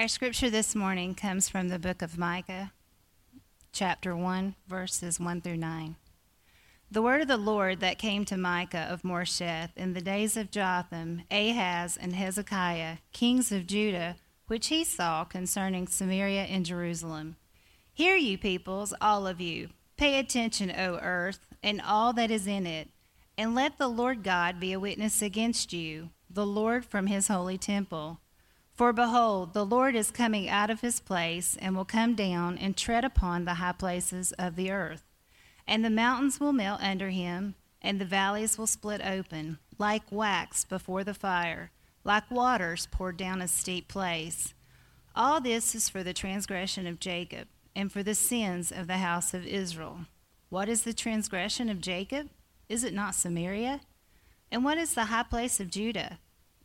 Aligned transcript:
Our 0.00 0.08
scripture 0.08 0.48
this 0.48 0.74
morning 0.74 1.14
comes 1.14 1.50
from 1.50 1.68
the 1.68 1.78
book 1.78 2.00
of 2.00 2.16
Micah, 2.16 2.72
chapter 3.70 4.16
1, 4.16 4.54
verses 4.66 5.20
1 5.20 5.42
through 5.42 5.58
9. 5.58 5.96
The 6.90 7.02
word 7.02 7.20
of 7.20 7.28
the 7.28 7.36
Lord 7.36 7.80
that 7.80 7.98
came 7.98 8.24
to 8.24 8.38
Micah 8.38 8.88
of 8.90 9.02
Moresheth 9.02 9.76
in 9.76 9.92
the 9.92 10.00
days 10.00 10.38
of 10.38 10.50
Jotham, 10.50 11.24
Ahaz, 11.30 11.98
and 11.98 12.14
Hezekiah, 12.14 12.96
kings 13.12 13.52
of 13.52 13.66
Judah, 13.66 14.16
which 14.46 14.68
he 14.68 14.84
saw 14.84 15.24
concerning 15.24 15.86
Samaria 15.86 16.44
and 16.44 16.64
Jerusalem. 16.64 17.36
Hear 17.92 18.16
you, 18.16 18.38
peoples, 18.38 18.94
all 19.02 19.26
of 19.26 19.38
you. 19.38 19.68
Pay 19.98 20.18
attention, 20.18 20.70
O 20.70 20.98
earth, 21.02 21.40
and 21.62 21.78
all 21.82 22.14
that 22.14 22.30
is 22.30 22.46
in 22.46 22.66
it, 22.66 22.88
and 23.36 23.54
let 23.54 23.76
the 23.76 23.88
Lord 23.88 24.22
God 24.22 24.60
be 24.60 24.72
a 24.72 24.80
witness 24.80 25.20
against 25.20 25.74
you, 25.74 26.08
the 26.30 26.46
Lord 26.46 26.86
from 26.86 27.06
his 27.06 27.28
holy 27.28 27.58
temple. 27.58 28.20
For 28.80 28.94
behold, 28.94 29.52
the 29.52 29.66
Lord 29.66 29.94
is 29.94 30.10
coming 30.10 30.48
out 30.48 30.70
of 30.70 30.80
his 30.80 31.00
place, 31.00 31.54
and 31.60 31.76
will 31.76 31.84
come 31.84 32.14
down 32.14 32.56
and 32.56 32.74
tread 32.74 33.04
upon 33.04 33.44
the 33.44 33.56
high 33.60 33.72
places 33.72 34.32
of 34.38 34.56
the 34.56 34.70
earth. 34.70 35.02
And 35.66 35.84
the 35.84 35.90
mountains 35.90 36.40
will 36.40 36.54
melt 36.54 36.80
under 36.80 37.10
him, 37.10 37.56
and 37.82 38.00
the 38.00 38.06
valleys 38.06 38.56
will 38.56 38.66
split 38.66 39.02
open, 39.04 39.58
like 39.76 40.10
wax 40.10 40.64
before 40.64 41.04
the 41.04 41.12
fire, 41.12 41.72
like 42.04 42.30
waters 42.30 42.88
poured 42.90 43.18
down 43.18 43.42
a 43.42 43.48
steep 43.48 43.86
place. 43.86 44.54
All 45.14 45.42
this 45.42 45.74
is 45.74 45.90
for 45.90 46.02
the 46.02 46.14
transgression 46.14 46.86
of 46.86 47.00
Jacob, 47.00 47.48
and 47.76 47.92
for 47.92 48.02
the 48.02 48.14
sins 48.14 48.72
of 48.72 48.86
the 48.86 48.96
house 48.96 49.34
of 49.34 49.46
Israel. 49.46 50.06
What 50.48 50.70
is 50.70 50.84
the 50.84 50.94
transgression 50.94 51.68
of 51.68 51.82
Jacob? 51.82 52.30
Is 52.70 52.82
it 52.82 52.94
not 52.94 53.14
Samaria? 53.14 53.82
And 54.50 54.64
what 54.64 54.78
is 54.78 54.94
the 54.94 55.04
high 55.04 55.24
place 55.24 55.60
of 55.60 55.70
Judah? 55.70 56.18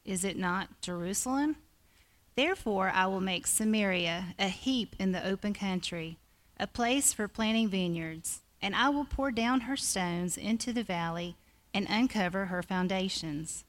Is 0.06 0.24
it 0.24 0.38
not 0.38 0.82
Jerusalem? 0.82 1.58
Therefore, 2.36 2.92
I 2.94 3.08
will 3.08 3.22
make 3.22 3.48
Samaria 3.48 4.36
a 4.38 4.50
heap 4.50 4.96
in 5.00 5.12
the 5.12 5.26
open 5.26 5.54
country, 5.54 6.18
a 6.60 6.68
place 6.68 7.14
for 7.14 7.28
planting 7.28 7.70
vineyards 7.70 8.42
and 8.66 8.76
I 8.76 8.90
will 8.90 9.06
pour 9.06 9.30
down 9.30 9.62
her 9.62 9.78
stones 9.78 10.38
into 10.38 10.74
the 10.74 10.82
valley 10.82 11.36
and 11.72 11.86
uncover 11.88 12.46
her 12.46 12.64
foundations. 12.64 13.64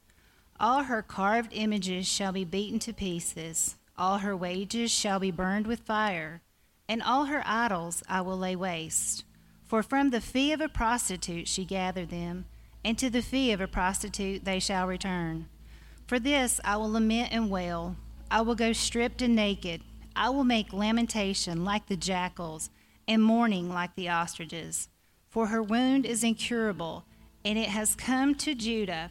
All 0.59 0.85
her 0.85 1.03
carved 1.03 1.53
images 1.53 2.09
shall 2.09 2.33
be 2.33 2.47
beaten 2.47 2.79
to 2.79 2.95
pieces, 2.95 3.77
all 3.99 4.19
her 4.19 4.35
wages 4.35 4.91
shall 4.91 5.19
be 5.19 5.31
burned 5.31 5.67
with 5.67 5.81
fire, 5.81 6.41
and 6.89 7.03
all 7.03 7.27
her 7.27 7.43
idols 7.45 8.03
I 8.09 8.23
will 8.23 8.39
lay 8.39 8.57
waste. 8.57 9.25
For 9.67 9.83
from 9.83 10.09
the 10.09 10.23
fee 10.23 10.51
of 10.53 10.63
a 10.63 10.69
prostitute 10.69 11.47
she 11.47 11.67
gathered 11.67 12.09
them, 12.09 12.47
and 12.83 12.97
to 12.97 13.11
the 13.11 13.21
fee 13.21 13.53
of 13.53 13.61
a 13.61 13.69
prostitute 13.69 14.47
they 14.47 14.61
shall 14.61 14.87
return. 14.87 15.47
For 16.07 16.19
this 16.19 16.59
I 16.65 16.79
will 16.79 16.91
lament 16.91 17.33
and 17.33 17.51
wail. 17.51 17.97
I 18.31 18.41
will 18.41 18.55
go 18.55 18.73
stripped 18.73 19.23
and 19.23 19.37
naked. 19.37 19.83
I 20.15 20.31
will 20.31 20.45
make 20.45 20.73
lamentation 20.73 21.65
like 21.65 21.87
the 21.87 21.97
jackals 21.97 22.71
and 23.07 23.23
mourning 23.23 23.69
like 23.69 23.95
the 23.95 24.09
ostriches. 24.09 24.89
For 25.29 25.47
her 25.49 25.63
wound 25.63 26.07
is 26.07 26.25
incurable, 26.25 27.05
and 27.45 27.59
it 27.59 27.69
has 27.69 27.95
come 27.95 28.35
to 28.37 28.55
Judah. 28.55 29.11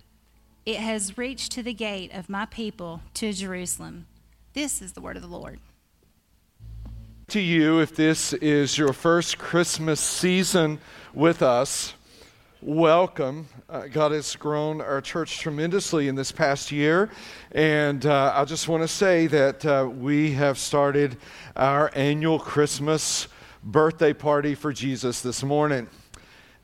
It 0.66 0.78
has 0.78 1.18
reached 1.18 1.52
to 1.54 1.64
the 1.64 1.74
gate 1.74 2.12
of 2.14 2.28
my 2.30 2.46
people, 2.46 3.02
to 3.14 3.32
Jerusalem. 3.32 4.08
This 4.54 4.82
is 4.82 4.94
the 4.94 5.02
word 5.02 5.16
of 5.16 5.22
the 5.22 5.30
Lord. 5.30 5.60
To 7.30 7.40
you, 7.40 7.80
if 7.80 7.96
this 7.96 8.34
is 8.34 8.78
your 8.78 8.94
first 8.94 9.38
Christmas 9.38 10.00
season 10.00 10.80
with 11.14 11.42
us, 11.42 11.94
welcome. 12.62 13.48
Uh, 13.70 13.88
God 13.88 14.12
has 14.12 14.36
grown 14.36 14.82
our 14.82 15.02
church 15.02 15.40
tremendously 15.40 16.08
in 16.08 16.16
this 16.16 16.32
past 16.32 16.72
year. 16.72 17.10
And 17.52 18.06
uh, 18.06 18.34
I 18.36 18.46
just 18.46 18.68
want 18.68 18.84
to 18.84 18.88
say 18.88 19.28
that 19.28 19.66
uh, 19.66 19.90
we 19.90 20.32
have 20.32 20.58
started 20.58 21.18
our 21.56 21.92
annual 21.96 22.40
Christmas 22.40 23.28
birthday 23.64 24.14
party 24.14 24.56
for 24.56 24.74
Jesus 24.74 25.22
this 25.22 25.44
morning. 25.44 25.88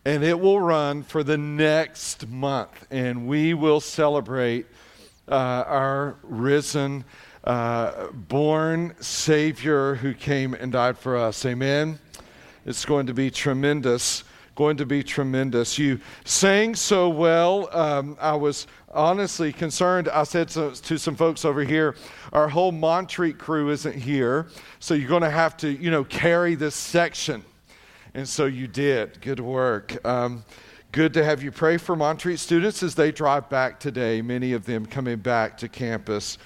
And 0.06 0.24
it 0.24 0.40
will 0.40 0.60
run 0.60 1.04
for 1.04 1.24
the 1.24 1.38
next 1.38 2.28
month. 2.28 2.88
And 2.90 3.28
we 3.28 3.54
will 3.54 3.80
celebrate 3.80 4.66
uh, 5.28 5.64
our 5.68 6.18
risen, 6.24 7.06
uh, 7.44 8.08
born 8.08 8.96
Savior 9.00 9.96
who 9.96 10.14
came 10.14 10.54
and 10.54 10.72
died 10.72 10.98
for 10.98 11.18
us. 11.18 11.46
Amen. 11.46 12.00
It's 12.66 12.86
going 12.86 13.08
to 13.08 13.14
be 13.14 13.32
tremendous 13.32 14.24
going 14.56 14.78
to 14.78 14.86
be 14.86 15.04
tremendous. 15.04 15.78
You 15.78 16.00
sang 16.26 16.76
so 16.76 17.10
well. 17.10 17.70
Um, 17.76 18.18
I 18.20 18.36
was 18.36 18.68
honestly 18.90 19.54
concerned. 19.54 20.10
I 20.10 20.24
said 20.24 20.50
to, 20.50 20.72
to, 20.72 20.98
some 20.98 21.16
folks 21.16 21.46
over 21.46 21.64
here, 21.64 21.96
our 22.34 22.48
whole 22.48 22.72
Montreat 22.72 23.38
crew 23.38 23.70
isn't 23.70 23.96
here, 23.96 24.48
so 24.80 24.94
you're 24.94 25.10
going 25.10 25.22
to 25.22 25.30
have 25.30 25.56
to, 25.58 25.70
you 25.70 25.92
know, 25.92 26.04
carry 26.04 26.56
this 26.56 26.76
section. 26.76 27.44
And 28.14 28.28
so 28.28 28.46
you 28.46 28.68
did. 28.68 29.22
Good 29.22 29.40
work. 29.40 30.06
Um, 30.06 30.44
good 30.92 31.14
to 31.14 31.24
have 31.24 31.42
you 31.42 31.52
pray 31.52 31.78
for 31.78 31.96
Montreat 31.96 32.40
students 32.40 32.84
as 32.84 32.96
they 32.96 33.12
drive 33.12 33.50
back 33.50 33.80
today, 33.80 34.22
many 34.22 34.52
of 34.52 34.66
them 34.66 34.86
coming 34.86 35.18
back 35.20 35.58
to 35.60 35.70
campus 35.70 36.38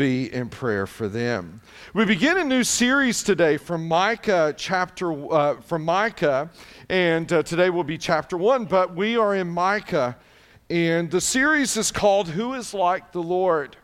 be 0.00 0.32
in 0.32 0.48
prayer 0.48 0.86
for 0.86 1.08
them. 1.08 1.60
We 1.92 2.06
begin 2.06 2.38
a 2.38 2.44
new 2.44 2.64
series 2.64 3.22
today 3.22 3.58
from 3.58 3.86
Micah 3.86 4.54
chapter 4.56 5.12
uh, 5.30 5.60
from 5.60 5.84
Micah, 5.84 6.48
and 6.88 7.30
uh, 7.30 7.42
today 7.42 7.68
will 7.68 7.84
be 7.84 7.98
chapter 7.98 8.38
one. 8.38 8.64
But 8.64 8.96
we 8.96 9.18
are 9.18 9.34
in 9.34 9.50
Micah, 9.50 10.16
and 10.70 11.10
the 11.10 11.20
series 11.20 11.76
is 11.76 11.92
called 11.92 12.28
"Who 12.28 12.54
Is 12.54 12.72
Like 12.72 13.12
the 13.12 13.22
Lord." 13.22 13.76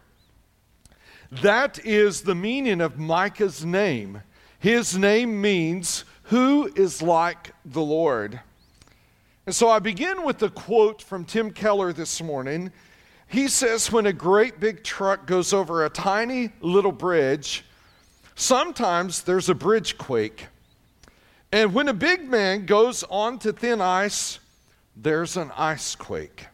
That 1.42 1.84
is 1.84 2.22
the 2.22 2.34
meaning 2.34 2.80
of 2.80 2.98
Micah's 2.98 3.62
name. 3.62 4.22
His 4.58 4.96
name 4.96 5.42
means 5.42 6.06
"Who 6.22 6.72
is 6.76 7.02
like 7.02 7.52
the 7.62 7.82
Lord." 7.82 8.40
And 9.44 9.54
so 9.54 9.68
I 9.68 9.80
begin 9.80 10.22
with 10.22 10.42
a 10.42 10.48
quote 10.48 11.02
from 11.02 11.26
Tim 11.26 11.50
Keller 11.50 11.92
this 11.92 12.22
morning 12.22 12.72
he 13.28 13.48
says 13.48 13.90
when 13.90 14.06
a 14.06 14.12
great 14.12 14.60
big 14.60 14.84
truck 14.84 15.26
goes 15.26 15.52
over 15.52 15.84
a 15.84 15.90
tiny 15.90 16.50
little 16.60 16.92
bridge, 16.92 17.64
sometimes 18.34 19.22
there's 19.22 19.48
a 19.48 19.54
bridge 19.54 19.98
quake. 19.98 20.46
And 21.52 21.74
when 21.74 21.88
a 21.88 21.94
big 21.94 22.28
man 22.28 22.66
goes 22.66 23.04
onto 23.04 23.52
thin 23.52 23.80
ice, 23.80 24.38
there's 24.96 25.36
an 25.36 25.50
ice 25.56 25.94
quake. 25.94 26.46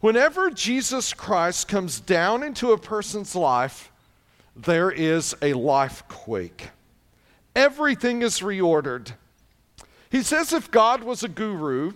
Whenever 0.00 0.50
Jesus 0.50 1.12
Christ 1.12 1.68
comes 1.68 2.00
down 2.00 2.42
into 2.42 2.72
a 2.72 2.78
person's 2.78 3.36
life, 3.36 3.92
there 4.56 4.90
is 4.90 5.34
a 5.40 5.52
life 5.52 6.02
quake. 6.08 6.70
Everything 7.54 8.22
is 8.22 8.40
reordered. 8.40 9.12
He 10.10 10.22
says 10.22 10.52
if 10.52 10.70
God 10.70 11.04
was 11.04 11.22
a 11.22 11.28
guru, 11.28 11.92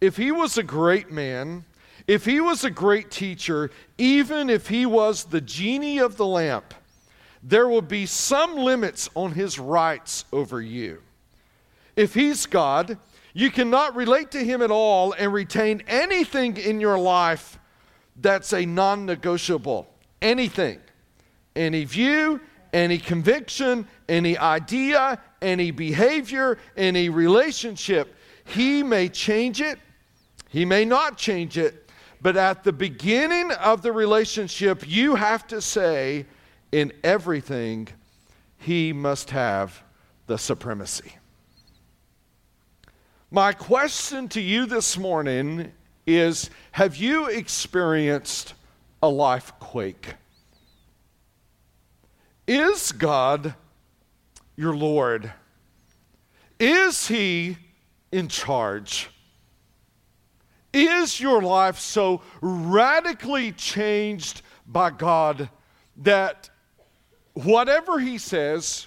if 0.00 0.16
he 0.16 0.32
was 0.32 0.58
a 0.58 0.62
great 0.62 1.10
man, 1.10 1.64
if 2.08 2.24
he 2.24 2.40
was 2.40 2.64
a 2.64 2.70
great 2.70 3.10
teacher, 3.10 3.70
even 3.98 4.48
if 4.48 4.68
he 4.68 4.86
was 4.86 5.24
the 5.24 5.42
genie 5.42 5.98
of 5.98 6.16
the 6.16 6.26
lamp, 6.26 6.72
there 7.42 7.68
will 7.68 7.82
be 7.82 8.06
some 8.06 8.56
limits 8.56 9.10
on 9.14 9.32
his 9.32 9.58
rights 9.58 10.24
over 10.32 10.60
you. 10.60 11.02
If 11.94 12.14
he's 12.14 12.46
God, 12.46 12.98
you 13.34 13.50
cannot 13.50 13.94
relate 13.94 14.30
to 14.30 14.42
him 14.42 14.62
at 14.62 14.70
all 14.70 15.12
and 15.12 15.32
retain 15.32 15.82
anything 15.86 16.56
in 16.56 16.80
your 16.80 16.98
life 16.98 17.58
that's 18.16 18.52
a 18.54 18.64
non 18.64 19.04
negotiable. 19.04 19.88
Anything. 20.22 20.80
Any 21.54 21.84
view, 21.84 22.40
any 22.72 22.98
conviction, 22.98 23.86
any 24.08 24.38
idea, 24.38 25.20
any 25.42 25.70
behavior, 25.70 26.58
any 26.76 27.10
relationship. 27.10 28.14
He 28.44 28.82
may 28.82 29.10
change 29.10 29.60
it, 29.60 29.78
he 30.48 30.64
may 30.64 30.86
not 30.86 31.18
change 31.18 31.58
it, 31.58 31.87
but 32.20 32.36
at 32.36 32.64
the 32.64 32.72
beginning 32.72 33.52
of 33.52 33.82
the 33.82 33.92
relationship, 33.92 34.88
you 34.88 35.14
have 35.14 35.46
to 35.48 35.60
say, 35.60 36.26
in 36.72 36.92
everything, 37.02 37.88
he 38.58 38.92
must 38.92 39.30
have 39.30 39.82
the 40.26 40.36
supremacy. 40.36 41.14
My 43.30 43.52
question 43.52 44.28
to 44.30 44.40
you 44.40 44.66
this 44.66 44.96
morning 44.96 45.72
is 46.06 46.50
Have 46.72 46.96
you 46.96 47.26
experienced 47.26 48.54
a 49.02 49.08
life 49.08 49.52
quake? 49.60 50.14
Is 52.46 52.92
God 52.92 53.54
your 54.56 54.74
Lord? 54.74 55.30
Is 56.58 57.06
He 57.06 57.58
in 58.10 58.28
charge? 58.28 59.10
Is 60.72 61.20
your 61.20 61.42
life 61.42 61.78
so 61.78 62.22
radically 62.40 63.52
changed 63.52 64.42
by 64.66 64.90
God 64.90 65.48
that 65.98 66.50
whatever 67.32 67.98
He 67.98 68.18
says 68.18 68.86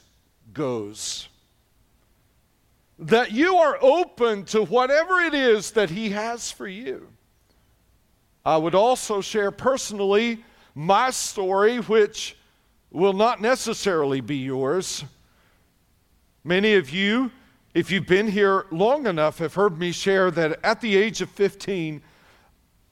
goes? 0.53 1.27
That 2.99 3.31
you 3.31 3.55
are 3.55 3.79
open 3.81 4.45
to 4.45 4.63
whatever 4.63 5.19
it 5.21 5.33
is 5.33 5.71
that 5.71 5.89
He 5.89 6.11
has 6.11 6.51
for 6.51 6.67
you. 6.67 7.07
I 8.45 8.57
would 8.57 8.75
also 8.75 9.21
share 9.21 9.51
personally 9.51 10.43
my 10.75 11.09
story, 11.09 11.77
which 11.77 12.35
will 12.91 13.13
not 13.13 13.41
necessarily 13.41 14.21
be 14.21 14.37
yours. 14.37 15.03
Many 16.43 16.73
of 16.73 16.89
you, 16.89 17.31
if 17.73 17.89
you've 17.89 18.07
been 18.07 18.27
here 18.27 18.65
long 18.71 19.07
enough, 19.07 19.37
have 19.37 19.53
heard 19.53 19.79
me 19.79 19.91
share 19.91 20.29
that 20.31 20.59
at 20.63 20.81
the 20.81 20.97
age 20.97 21.21
of 21.21 21.29
15, 21.29 22.01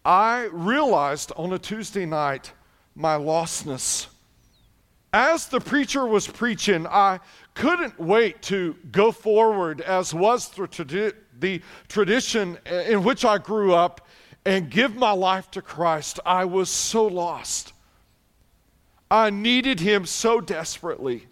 I 0.05 0.49
realized 0.51 1.31
on 1.35 1.51
a 1.51 1.59
Tuesday 1.59 2.05
night 2.05 2.53
my 2.95 3.15
lostness. 3.15 4.07
As 5.11 5.47
the 5.47 5.59
preacher 5.59 6.05
was 6.05 6.27
preaching, 6.27 6.87
I 6.87 7.19
couldn't 7.55 7.99
wait 7.99 8.41
to 8.43 8.75
go 8.91 9.11
forward, 9.11 9.81
as 9.81 10.13
was 10.13 10.49
the, 10.49 10.63
tradi- 10.63 11.15
the 11.39 11.61
tradition 11.87 12.57
in 12.65 13.03
which 13.03 13.25
I 13.25 13.37
grew 13.37 13.73
up, 13.73 14.07
and 14.45 14.69
give 14.69 14.95
my 14.95 15.11
life 15.11 15.51
to 15.51 15.61
Christ. 15.61 16.19
I 16.25 16.45
was 16.45 16.69
so 16.69 17.05
lost. 17.05 17.73
I 19.11 19.29
needed 19.29 19.79
Him 19.79 20.05
so 20.05 20.39
desperately. 20.39 21.25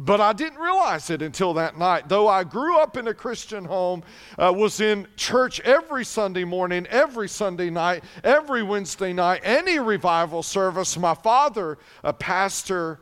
But 0.00 0.20
I 0.20 0.32
didn't 0.32 0.60
realize 0.60 1.10
it 1.10 1.22
until 1.22 1.54
that 1.54 1.76
night. 1.76 2.08
Though 2.08 2.28
I 2.28 2.44
grew 2.44 2.78
up 2.78 2.96
in 2.96 3.08
a 3.08 3.14
Christian 3.14 3.64
home, 3.64 4.04
uh, 4.38 4.54
was 4.56 4.80
in 4.80 5.08
church 5.16 5.58
every 5.60 6.04
Sunday 6.04 6.44
morning, 6.44 6.86
every 6.86 7.28
Sunday 7.28 7.68
night, 7.68 8.04
every 8.22 8.62
Wednesday 8.62 9.12
night, 9.12 9.40
any 9.42 9.80
revival 9.80 10.44
service. 10.44 10.96
My 10.96 11.14
father, 11.14 11.78
a 12.04 12.12
pastor, 12.12 13.00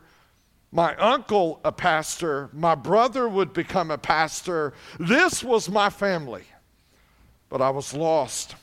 my 0.71 0.95
uncle, 0.95 1.61
a 1.63 1.71
pastor, 1.71 2.49
my 2.51 2.73
brother 2.73 3.29
would 3.29 3.53
become 3.53 3.91
a 3.91 3.99
pastor. 3.99 4.73
This 4.99 5.43
was 5.43 5.69
my 5.69 5.91
family. 5.91 6.45
But 7.49 7.61
I 7.61 7.69
was 7.69 7.93
lost. 7.93 8.55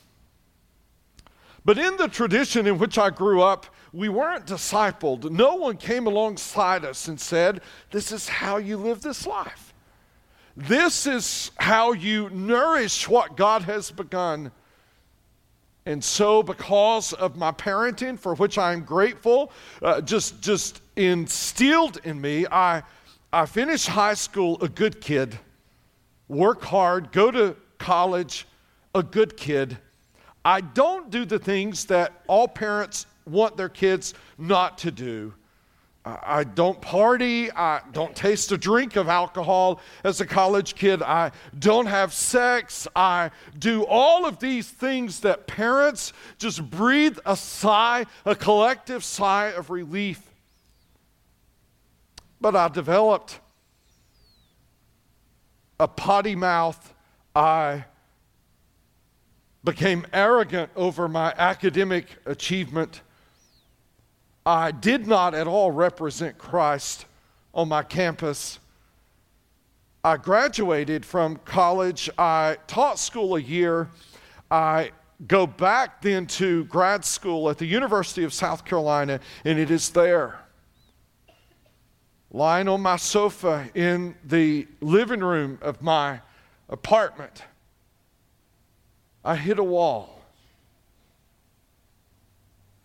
But 1.63 1.77
in 1.77 1.95
the 1.95 2.09
tradition 2.09 2.67
in 2.67 2.79
which 2.79 2.97
I 2.97 3.11
grew 3.11 3.41
up, 3.41 3.67
we 3.95 4.09
weren't 4.09 4.45
discipled. 4.45 5.31
No 5.31 5.55
one 5.55 5.77
came 5.77 6.05
alongside 6.05 6.83
us 6.83 7.07
and 7.07 7.19
said, 7.19 7.61
This 7.91 8.11
is 8.11 8.27
how 8.27 8.57
you 8.57 8.75
live 8.77 9.01
this 9.01 9.25
life. 9.25 9.73
This 10.57 11.07
is 11.07 11.51
how 11.57 11.93
you 11.93 12.29
nourish 12.29 13.07
what 13.07 13.37
God 13.37 13.63
has 13.63 13.91
begun. 13.91 14.51
And 15.85 16.03
so, 16.03 16.43
because 16.43 17.13
of 17.13 17.37
my 17.37 17.51
parenting, 17.51 18.19
for 18.19 18.35
which 18.35 18.57
I'm 18.57 18.83
grateful, 18.83 19.51
uh, 19.81 20.01
just, 20.01 20.41
just 20.41 20.81
instilled 20.95 21.99
in 22.03 22.19
me, 22.19 22.45
I, 22.51 22.83
I 23.31 23.45
finished 23.45 23.87
high 23.87 24.15
school 24.15 24.57
a 24.61 24.67
good 24.67 24.99
kid, 24.99 25.37
work 26.27 26.63
hard, 26.63 27.11
go 27.11 27.31
to 27.31 27.55
college 27.77 28.47
a 28.93 29.03
good 29.03 29.37
kid. 29.37 29.77
I 30.43 30.61
don't 30.61 31.09
do 31.11 31.23
the 31.23 31.39
things 31.39 31.85
that 31.85 32.23
all 32.27 32.47
parents 32.47 33.05
want 33.25 33.57
their 33.57 33.69
kids 33.69 34.13
not 34.37 34.77
to 34.79 34.91
do. 34.91 35.33
I 36.05 36.43
don't 36.43 36.79
party. 36.79 37.51
I 37.51 37.81
don't 37.91 38.15
taste 38.15 38.51
a 38.51 38.59
drink 38.59 38.95
of 38.95 39.07
alcohol 39.07 39.79
as 40.03 40.21
a 40.21 40.25
college 40.25 40.75
kid. 40.75 41.01
I 41.01 41.31
don't 41.57 41.87
have 41.87 42.13
sex. 42.13 42.87
I 42.95 43.31
do 43.57 43.83
all 43.87 44.27
of 44.27 44.37
these 44.37 44.69
things 44.69 45.21
that 45.21 45.47
parents 45.47 46.13
just 46.37 46.69
breathe 46.69 47.17
a 47.25 47.35
sigh, 47.35 48.05
a 48.23 48.35
collective 48.35 49.03
sigh 49.03 49.47
of 49.47 49.71
relief. 49.71 50.21
But 52.39 52.55
I 52.55 52.67
developed 52.67 53.39
a 55.79 55.87
potty 55.87 56.35
mouth. 56.35 56.93
I 57.35 57.85
became 59.63 60.05
arrogant 60.13 60.69
over 60.75 61.07
my 61.07 61.33
academic 61.35 62.05
achievement. 62.27 63.01
I 64.45 64.71
did 64.71 65.07
not 65.07 65.33
at 65.33 65.47
all 65.47 65.71
represent 65.71 66.37
Christ 66.37 67.05
on 67.53 67.67
my 67.67 67.81
campus. 67.81 68.59
I 70.03 70.17
graduated 70.17 71.03
from 71.03 71.37
college. 71.37 72.11
I 72.15 72.57
taught 72.67 72.99
school 72.99 73.35
a 73.37 73.41
year. 73.41 73.89
I 74.51 74.91
go 75.27 75.47
back 75.47 76.01
then 76.01 76.27
to 76.27 76.65
grad 76.65 77.03
school 77.03 77.49
at 77.49 77.57
the 77.57 77.65
University 77.65 78.23
of 78.23 78.33
South 78.33 78.65
Carolina, 78.65 79.19
and 79.43 79.57
it 79.57 79.71
is 79.71 79.89
there. 79.89 80.39
Lying 82.29 82.67
on 82.67 82.81
my 82.81 82.97
sofa 82.97 83.69
in 83.73 84.13
the 84.23 84.67
living 84.79 85.21
room 85.21 85.57
of 85.61 85.81
my 85.81 86.19
apartment, 86.69 87.41
I 89.23 89.35
hit 89.37 89.57
a 89.57 89.63
wall. 89.63 90.14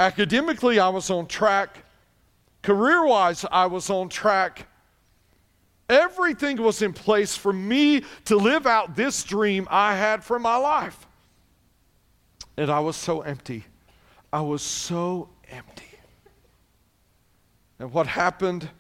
Academically, 0.00 0.81
I 0.81 0.88
was 0.88 1.11
on 1.11 1.26
track. 1.26 1.85
Career 2.62 3.05
wise, 3.05 3.44
I 3.52 3.67
was 3.67 3.91
on 3.91 4.08
track. 4.08 4.67
Everything 5.91 6.56
was 6.56 6.81
in 6.81 6.94
place 6.94 7.37
for 7.37 7.52
me 7.52 8.05
to 8.25 8.37
live 8.37 8.67
out 8.67 8.97
this 8.97 9.23
dream 9.25 9.69
I 9.70 9.94
had 9.94 10.25
for 10.25 10.38
my 10.38 10.56
life. 10.56 11.06
And 12.56 12.70
I 12.70 12.81
was 12.81 12.97
so 12.97 13.20
empty. 13.20 13.67
I 14.32 14.41
was 14.41 14.62
so 14.62 15.29
empty. 15.50 15.85
And 17.79 17.93
what 17.93 18.06
happened 18.06 18.70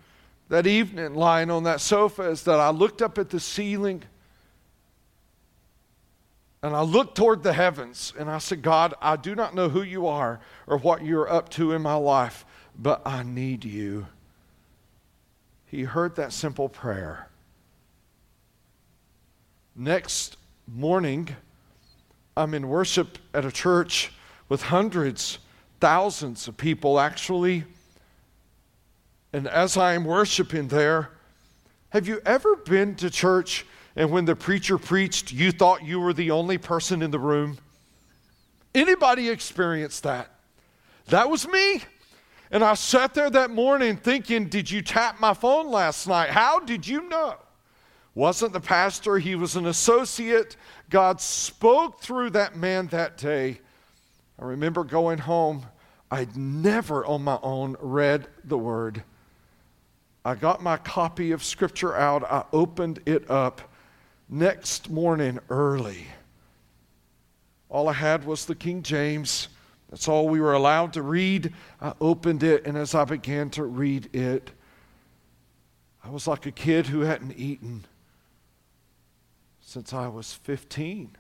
that 0.48 0.66
evening, 0.66 1.14
lying 1.14 1.50
on 1.50 1.64
that 1.64 1.82
sofa, 1.82 2.30
is 2.30 2.44
that 2.44 2.58
I 2.58 2.70
looked 2.70 3.02
up 3.02 3.18
at 3.18 3.28
the 3.28 3.40
ceiling 3.40 4.04
and 6.62 6.76
I 6.76 6.82
looked 6.82 7.16
toward 7.16 7.42
the 7.42 7.54
heavens 7.54 8.12
and 8.18 8.30
I 8.30 8.38
said, 8.38 8.62
God, 8.62 8.94
I 9.00 9.16
do 9.16 9.34
not 9.34 9.54
know 9.54 9.70
who 9.70 9.82
you 9.82 10.06
are 10.06 10.40
or 10.66 10.76
what 10.76 11.04
you're 11.04 11.30
up 11.30 11.48
to 11.50 11.72
in 11.72 11.80
my 11.80 11.94
life, 11.94 12.44
but 12.78 13.00
I 13.06 13.22
need 13.22 13.64
you. 13.64 14.06
He 15.66 15.84
heard 15.84 16.16
that 16.16 16.32
simple 16.32 16.68
prayer. 16.68 17.28
Next 19.74 20.36
morning, 20.66 21.34
I'm 22.36 22.52
in 22.52 22.68
worship 22.68 23.18
at 23.32 23.44
a 23.44 23.52
church 23.52 24.12
with 24.48 24.62
hundreds, 24.62 25.38
thousands 25.80 26.46
of 26.46 26.56
people 26.58 27.00
actually. 27.00 27.64
And 29.32 29.48
as 29.48 29.76
I 29.76 29.94
am 29.94 30.04
worshiping 30.04 30.68
there, 30.68 31.10
have 31.90 32.06
you 32.06 32.20
ever 32.26 32.56
been 32.56 32.96
to 32.96 33.08
church 33.08 33.64
and 34.00 34.10
when 34.10 34.24
the 34.24 34.34
preacher 34.34 34.78
preached, 34.78 35.30
you 35.30 35.52
thought 35.52 35.84
you 35.84 36.00
were 36.00 36.14
the 36.14 36.30
only 36.30 36.56
person 36.56 37.02
in 37.02 37.10
the 37.10 37.18
room? 37.18 37.58
Anybody 38.74 39.28
experienced 39.28 40.04
that? 40.04 40.30
That 41.08 41.28
was 41.28 41.46
me. 41.46 41.82
And 42.50 42.64
I 42.64 42.72
sat 42.74 43.12
there 43.12 43.28
that 43.28 43.50
morning 43.50 43.98
thinking, 43.98 44.46
Did 44.46 44.70
you 44.70 44.80
tap 44.80 45.20
my 45.20 45.34
phone 45.34 45.70
last 45.70 46.08
night? 46.08 46.30
How 46.30 46.60
did 46.60 46.86
you 46.86 47.10
know? 47.10 47.34
Wasn't 48.14 48.54
the 48.54 48.60
pastor, 48.60 49.18
he 49.18 49.34
was 49.34 49.54
an 49.54 49.66
associate. 49.66 50.56
God 50.88 51.20
spoke 51.20 52.00
through 52.00 52.30
that 52.30 52.56
man 52.56 52.86
that 52.86 53.18
day. 53.18 53.60
I 54.38 54.46
remember 54.46 54.82
going 54.82 55.18
home. 55.18 55.66
I'd 56.10 56.38
never 56.38 57.04
on 57.04 57.22
my 57.22 57.38
own 57.42 57.76
read 57.78 58.28
the 58.44 58.56
word. 58.56 59.04
I 60.24 60.36
got 60.36 60.62
my 60.62 60.78
copy 60.78 61.32
of 61.32 61.44
Scripture 61.44 61.94
out, 61.94 62.24
I 62.24 62.44
opened 62.50 63.00
it 63.04 63.30
up, 63.30 63.60
next 64.30 64.88
morning 64.88 65.40
early. 65.48 66.06
All 67.68 67.88
I 67.88 67.92
had 67.92 68.24
was 68.24 68.46
the 68.46 68.54
King 68.54 68.82
James. 68.82 69.48
That's 69.90 70.06
all 70.06 70.28
we 70.28 70.40
were 70.40 70.52
allowed 70.52 70.92
to 70.92 71.02
read. 71.02 71.52
I 71.80 71.94
opened 72.00 72.42
it, 72.42 72.64
and 72.66 72.78
as 72.78 72.94
I 72.94 73.04
began 73.04 73.50
to 73.50 73.64
read 73.64 74.14
it, 74.14 74.50
I 76.04 76.10
was 76.10 76.26
like 76.26 76.46
a 76.46 76.52
kid 76.52 76.86
who 76.86 77.00
hadn't 77.00 77.36
eaten 77.36 77.84
since 79.60 79.92
I 79.92 80.08
was 80.08 80.32
15 80.32 81.16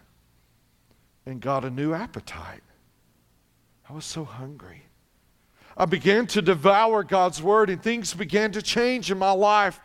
and 1.26 1.40
got 1.40 1.64
a 1.64 1.70
new 1.70 1.92
appetite. 1.92 2.62
I 3.88 3.92
was 3.92 4.04
so 4.04 4.24
hungry. 4.24 4.84
I 5.76 5.84
began 5.84 6.26
to 6.28 6.42
devour 6.42 7.04
God's 7.04 7.42
word, 7.42 7.70
and 7.70 7.82
things 7.82 8.14
began 8.14 8.52
to 8.52 8.62
change 8.62 9.10
in 9.10 9.18
my 9.18 9.32
life 9.32 9.80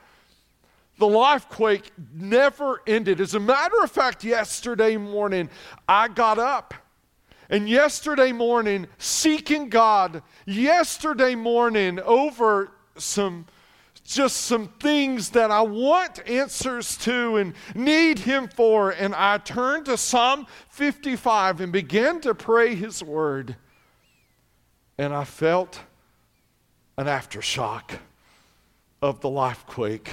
the 0.98 1.08
life 1.08 1.50
quake 1.50 1.92
never 2.14 2.82
ended. 2.88 3.20
As 3.20 3.36
a 3.36 3.40
matter 3.40 3.82
of 3.84 3.92
fact, 3.92 4.24
yesterday 4.24 4.98
morning, 4.98 5.50
I 5.88 6.08
got 6.08 6.40
up. 6.40 6.74
And 7.50 7.70
yesterday 7.70 8.32
morning, 8.32 8.88
seeking 8.98 9.70
God, 9.70 10.24
yesterday 10.46 11.36
morning, 11.36 12.00
over 12.00 12.72
some 12.98 13.46
just 14.06 14.38
some 14.42 14.68
things 14.80 15.32
that 15.32 15.50
I 15.50 15.62
want 15.62 16.28
answers 16.30 16.96
to 16.98 17.38
and 17.38 17.54
need 17.74 18.20
Him 18.20 18.48
for. 18.48 18.92
And 18.92 19.16
I 19.16 19.40
turned 19.40 19.86
to 19.86 19.98
Psalm 19.98 20.46
55 20.70 21.60
and 21.62 21.72
began 21.72 22.22
to 22.22 22.36
pray 22.36 22.76
His 22.76 23.04
word. 23.04 23.56
And 24.98 25.14
I 25.14 25.24
felt 25.24 25.82
an 26.98 27.08
aftershock 27.08 27.98
of 29.02 29.22
the 29.22 29.30
life 29.30 29.66
quake. 29.66 30.10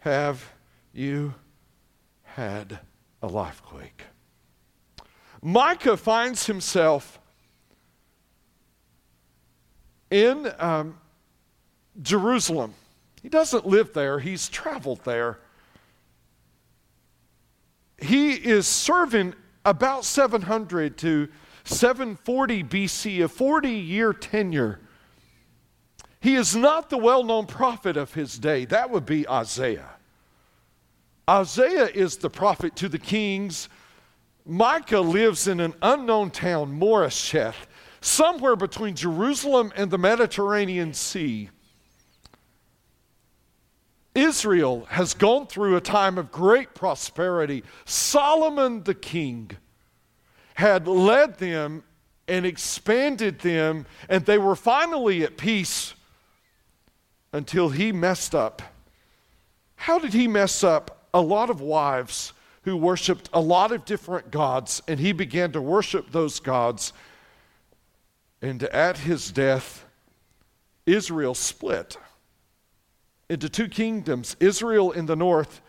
Have 0.00 0.52
you 0.92 1.34
had 2.22 2.78
a 3.20 3.26
life 3.26 3.62
quake? 3.62 4.04
Micah 5.42 5.96
finds 5.96 6.46
himself 6.46 7.20
in 10.10 10.50
um, 10.58 10.98
Jerusalem. 12.00 12.74
He 13.22 13.28
doesn't 13.28 13.66
live 13.66 13.92
there, 13.92 14.20
he's 14.20 14.48
traveled 14.48 15.00
there. 15.04 15.38
He 18.00 18.32
is 18.32 18.66
serving 18.66 19.34
about 19.64 20.04
700 20.04 20.96
to 20.98 21.28
740 21.64 22.64
BC, 22.64 23.24
a 23.24 23.28
40 23.28 23.70
year 23.70 24.12
tenure. 24.12 24.80
He 26.20 26.34
is 26.34 26.56
not 26.56 26.90
the 26.90 26.98
well 26.98 27.22
known 27.22 27.46
prophet 27.46 27.96
of 27.96 28.14
his 28.14 28.38
day. 28.38 28.64
That 28.64 28.90
would 28.90 29.06
be 29.06 29.28
Isaiah. 29.28 29.90
Isaiah 31.28 31.86
is 31.86 32.16
the 32.16 32.30
prophet 32.30 32.74
to 32.76 32.88
the 32.88 32.98
kings. 32.98 33.68
Micah 34.44 35.00
lives 35.00 35.46
in 35.46 35.60
an 35.60 35.74
unknown 35.82 36.30
town, 36.30 36.78
Moresheth, 36.78 37.66
somewhere 38.00 38.56
between 38.56 38.96
Jerusalem 38.96 39.72
and 39.76 39.90
the 39.90 39.98
Mediterranean 39.98 40.94
Sea. 40.94 41.50
Israel 44.14 44.86
has 44.88 45.14
gone 45.14 45.46
through 45.46 45.76
a 45.76 45.80
time 45.80 46.18
of 46.18 46.32
great 46.32 46.74
prosperity. 46.74 47.62
Solomon 47.84 48.82
the 48.82 48.94
king 48.94 49.50
had 50.54 50.88
led 50.88 51.38
them 51.38 51.84
and 52.26 52.44
expanded 52.44 53.38
them, 53.40 53.86
and 54.08 54.24
they 54.24 54.38
were 54.38 54.56
finally 54.56 55.22
at 55.22 55.36
peace 55.36 55.94
until 57.32 57.68
he 57.68 57.92
messed 57.92 58.34
up. 58.34 58.62
How 59.76 59.98
did 59.98 60.12
he 60.12 60.28
mess 60.28 60.64
up? 60.64 61.06
A 61.14 61.20
lot 61.20 61.50
of 61.50 61.60
wives 61.60 62.32
who 62.62 62.76
worshiped 62.76 63.30
a 63.32 63.40
lot 63.40 63.72
of 63.72 63.84
different 63.84 64.30
gods, 64.30 64.82
and 64.88 65.00
he 65.00 65.12
began 65.12 65.52
to 65.52 65.60
worship 65.60 66.10
those 66.10 66.40
gods. 66.40 66.92
And 68.42 68.62
at 68.64 68.98
his 68.98 69.30
death, 69.30 69.86
Israel 70.84 71.34
split 71.34 71.96
into 73.28 73.48
two 73.48 73.68
kingdoms 73.68 74.36
Israel 74.40 74.92
in 74.92 75.06
the 75.06 75.16
north, 75.16 75.60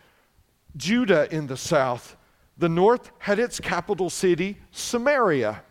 Judah 0.76 1.32
in 1.34 1.46
the 1.46 1.56
south. 1.56 2.16
The 2.58 2.68
north 2.68 3.10
had 3.18 3.38
its 3.38 3.60
capital 3.60 4.10
city, 4.10 4.58
Samaria. 4.70 5.62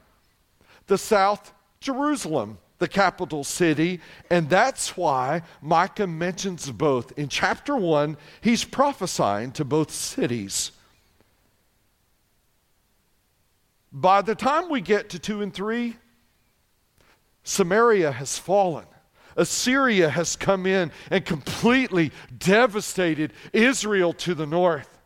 The 0.88 0.98
south, 0.98 1.54
Jerusalem, 1.80 2.58
the 2.80 2.88
capital 2.88 3.44
city. 3.44 4.00
And 4.30 4.50
that's 4.50 4.98
why 4.98 5.44
Micah 5.62 6.08
mentions 6.08 6.72
both. 6.72 7.18
In 7.18 7.28
chapter 7.28 7.76
1, 7.76 8.18
he's 8.42 8.64
prophesying 8.64 9.52
to 9.54 9.66
both 9.66 9.92
cities. 9.92 10.72
By 13.92 14.22
the 14.22 14.36
time 14.36 14.70
we 14.70 14.82
get 14.82 15.10
to 15.10 15.20
2 15.20 15.42
and 15.42 15.54
3, 15.54 15.96
Samaria 17.44 18.12
has 18.12 18.38
fallen. 18.38 18.86
Assyria 19.36 20.10
has 20.10 20.36
come 20.36 20.66
in 20.66 20.92
and 21.10 21.26
completely 21.26 22.12
devastated 22.38 23.34
Israel 23.54 24.14
to 24.14 24.34
the 24.34 24.46
north. 24.46 24.98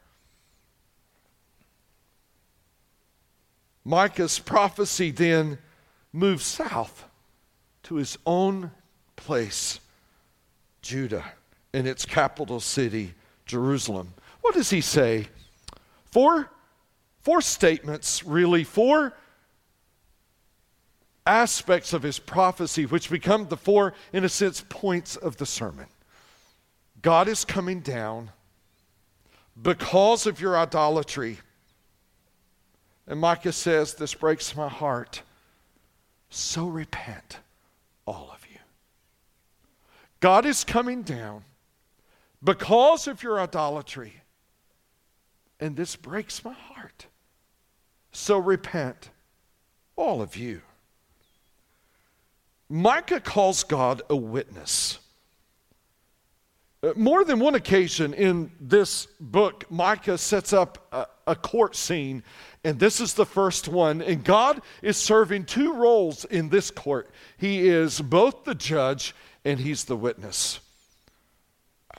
Micah's 3.85 4.39
prophecy 4.39 5.11
then 5.11 5.57
moves 6.11 6.45
south 6.45 7.05
to 7.83 7.95
his 7.95 8.17
own 8.25 8.71
place, 9.15 9.79
Judah, 10.81 11.25
and 11.73 11.87
its 11.87 12.05
capital 12.05 12.59
city, 12.59 13.13
Jerusalem. 13.45 14.13
What 14.41 14.53
does 14.53 14.69
he 14.69 14.81
say? 14.81 15.27
Four, 16.05 16.49
four 17.21 17.41
statements, 17.41 18.23
really, 18.23 18.63
four 18.63 19.13
aspects 21.25 21.93
of 21.93 22.03
his 22.03 22.19
prophecy, 22.19 22.85
which 22.85 23.09
become 23.09 23.47
the 23.47 23.57
four, 23.57 23.93
in 24.11 24.23
a 24.23 24.29
sense, 24.29 24.63
points 24.67 25.15
of 25.15 25.37
the 25.37 25.45
sermon. 25.45 25.87
God 27.01 27.27
is 27.27 27.45
coming 27.45 27.79
down 27.79 28.31
because 29.61 30.25
of 30.25 30.41
your 30.41 30.57
idolatry. 30.57 31.39
And 33.07 33.19
Micah 33.19 33.51
says, 33.51 33.93
This 33.93 34.13
breaks 34.13 34.55
my 34.55 34.69
heart. 34.69 35.21
So 36.29 36.65
repent, 36.65 37.39
all 38.05 38.29
of 38.33 38.45
you. 38.51 38.59
God 40.19 40.45
is 40.45 40.63
coming 40.63 41.03
down 41.03 41.43
because 42.43 43.07
of 43.07 43.23
your 43.23 43.39
idolatry. 43.39 44.21
And 45.59 45.75
this 45.75 45.95
breaks 45.95 46.43
my 46.43 46.53
heart. 46.53 47.07
So 48.11 48.37
repent, 48.37 49.09
all 49.95 50.21
of 50.21 50.35
you. 50.35 50.61
Micah 52.69 53.19
calls 53.19 53.63
God 53.63 54.01
a 54.09 54.15
witness. 54.15 54.99
Uh, 56.83 56.91
more 56.97 57.23
than 57.23 57.39
one 57.39 57.55
occasion 57.55 58.13
in 58.13 58.51
this 58.59 59.05
book, 59.19 59.63
Micah 59.71 60.17
sets 60.17 60.51
up 60.51 60.85
a, 60.91 61.05
a, 61.31 61.35
court 61.35 61.77
scene, 61.77 62.21
and 62.65 62.77
this 62.77 62.99
is 62.99 63.13
the 63.13 63.25
first 63.25 63.69
one. 63.69 64.01
And 64.01 64.23
God 64.23 64.61
is 64.81 64.97
serving 64.97 65.45
two 65.45 65.73
roles 65.73 66.25
in 66.25 66.49
this 66.49 66.69
court 66.69 67.09
He 67.37 67.69
is 67.69 68.01
both 68.01 68.43
the 68.43 68.55
judge 68.55 69.15
and 69.45 69.59
He's 69.59 69.85
the 69.85 69.95
witness. 69.95 70.59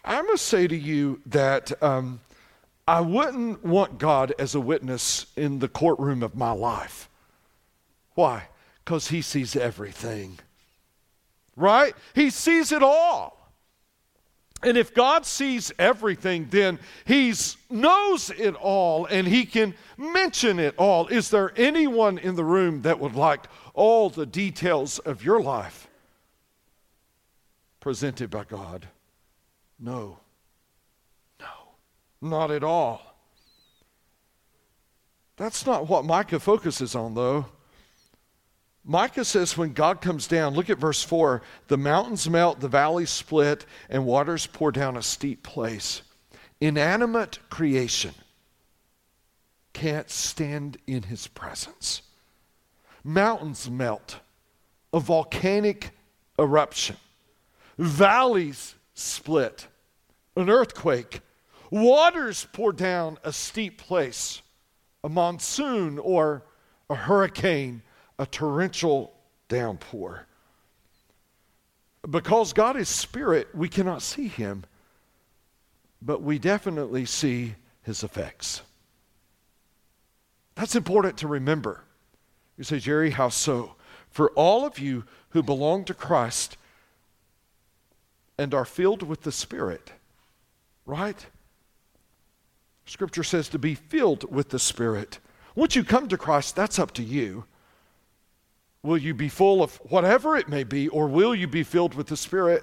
I 0.04 0.20
must 0.20 0.44
say 0.44 0.66
to 0.66 0.76
you 0.76 1.22
that 1.26 1.82
um, 1.82 2.20
I 2.86 3.00
wouldn't 3.00 3.64
want 3.64 3.98
God 3.98 4.34
as 4.38 4.54
a 4.54 4.60
witness 4.60 5.26
in 5.34 5.60
the 5.60 5.68
courtroom 5.68 6.22
of 6.22 6.34
my 6.34 6.52
life. 6.52 7.08
Why? 8.14 8.48
Because 8.84 9.08
He 9.08 9.22
sees 9.22 9.56
everything 9.56 10.38
right? 11.56 11.94
He 12.14 12.30
sees 12.30 12.72
it 12.72 12.82
all. 12.82 13.33
And 14.64 14.76
if 14.76 14.94
God 14.94 15.26
sees 15.26 15.72
everything, 15.78 16.48
then 16.50 16.78
He 17.04 17.32
knows 17.70 18.30
it 18.30 18.54
all 18.54 19.06
and 19.06 19.26
He 19.26 19.44
can 19.44 19.74
mention 19.96 20.58
it 20.58 20.74
all. 20.76 21.06
Is 21.08 21.30
there 21.30 21.52
anyone 21.56 22.18
in 22.18 22.34
the 22.34 22.44
room 22.44 22.82
that 22.82 22.98
would 22.98 23.14
like 23.14 23.44
all 23.74 24.10
the 24.10 24.26
details 24.26 24.98
of 25.00 25.24
your 25.24 25.40
life 25.40 25.88
presented 27.80 28.30
by 28.30 28.44
God? 28.44 28.88
No. 29.78 30.18
No. 31.38 31.46
Not 32.20 32.50
at 32.50 32.64
all. 32.64 33.02
That's 35.36 35.66
not 35.66 35.88
what 35.88 36.04
Micah 36.04 36.38
focuses 36.38 36.94
on, 36.94 37.14
though. 37.14 37.46
Micah 38.84 39.24
says 39.24 39.56
when 39.56 39.72
God 39.72 40.02
comes 40.02 40.26
down, 40.26 40.54
look 40.54 40.68
at 40.68 40.78
verse 40.78 41.02
4 41.02 41.40
the 41.68 41.78
mountains 41.78 42.28
melt, 42.28 42.60
the 42.60 42.68
valleys 42.68 43.10
split, 43.10 43.64
and 43.88 44.04
waters 44.04 44.46
pour 44.46 44.70
down 44.70 44.96
a 44.96 45.02
steep 45.02 45.42
place. 45.42 46.02
Inanimate 46.60 47.38
creation 47.48 48.14
can't 49.72 50.10
stand 50.10 50.76
in 50.86 51.04
his 51.04 51.26
presence. 51.26 52.02
Mountains 53.02 53.70
melt, 53.70 54.20
a 54.92 55.00
volcanic 55.00 55.90
eruption, 56.38 56.96
valleys 57.78 58.74
split, 58.94 59.66
an 60.36 60.50
earthquake, 60.50 61.20
waters 61.70 62.46
pour 62.52 62.72
down 62.72 63.18
a 63.24 63.32
steep 63.32 63.78
place, 63.78 64.42
a 65.02 65.08
monsoon 65.08 65.98
or 65.98 66.44
a 66.88 66.94
hurricane 66.94 67.82
a 68.18 68.26
torrential 68.26 69.12
downpour. 69.48 70.26
Because 72.08 72.52
God 72.52 72.76
is 72.76 72.88
spirit, 72.88 73.48
we 73.54 73.68
cannot 73.68 74.02
see 74.02 74.28
him, 74.28 74.64
but 76.02 76.22
we 76.22 76.38
definitely 76.38 77.06
see 77.06 77.54
his 77.82 78.02
effects. 78.02 78.62
That's 80.54 80.76
important 80.76 81.18
to 81.18 81.28
remember. 81.28 81.82
You 82.56 82.64
say, 82.64 82.78
Jerry, 82.78 83.10
how 83.10 83.30
so? 83.30 83.74
For 84.10 84.30
all 84.32 84.64
of 84.64 84.78
you 84.78 85.04
who 85.30 85.42
belong 85.42 85.84
to 85.86 85.94
Christ 85.94 86.56
and 88.38 88.54
are 88.54 88.64
filled 88.64 89.02
with 89.02 89.22
the 89.22 89.32
Spirit, 89.32 89.92
right? 90.86 91.26
Scripture 92.86 93.24
says 93.24 93.48
to 93.48 93.58
be 93.58 93.74
filled 93.74 94.30
with 94.32 94.50
the 94.50 94.58
Spirit. 94.58 95.18
Once 95.54 95.74
you 95.74 95.84
come 95.84 96.08
to 96.08 96.18
Christ, 96.18 96.54
that's 96.54 96.78
up 96.78 96.92
to 96.92 97.02
you. 97.02 97.44
Will 98.84 98.98
you 98.98 99.14
be 99.14 99.30
full 99.30 99.62
of 99.62 99.76
whatever 99.88 100.36
it 100.36 100.46
may 100.46 100.62
be, 100.62 100.88
or 100.88 101.08
will 101.08 101.34
you 101.34 101.48
be 101.48 101.62
filled 101.62 101.94
with 101.94 102.06
the 102.06 102.18
Spirit? 102.18 102.62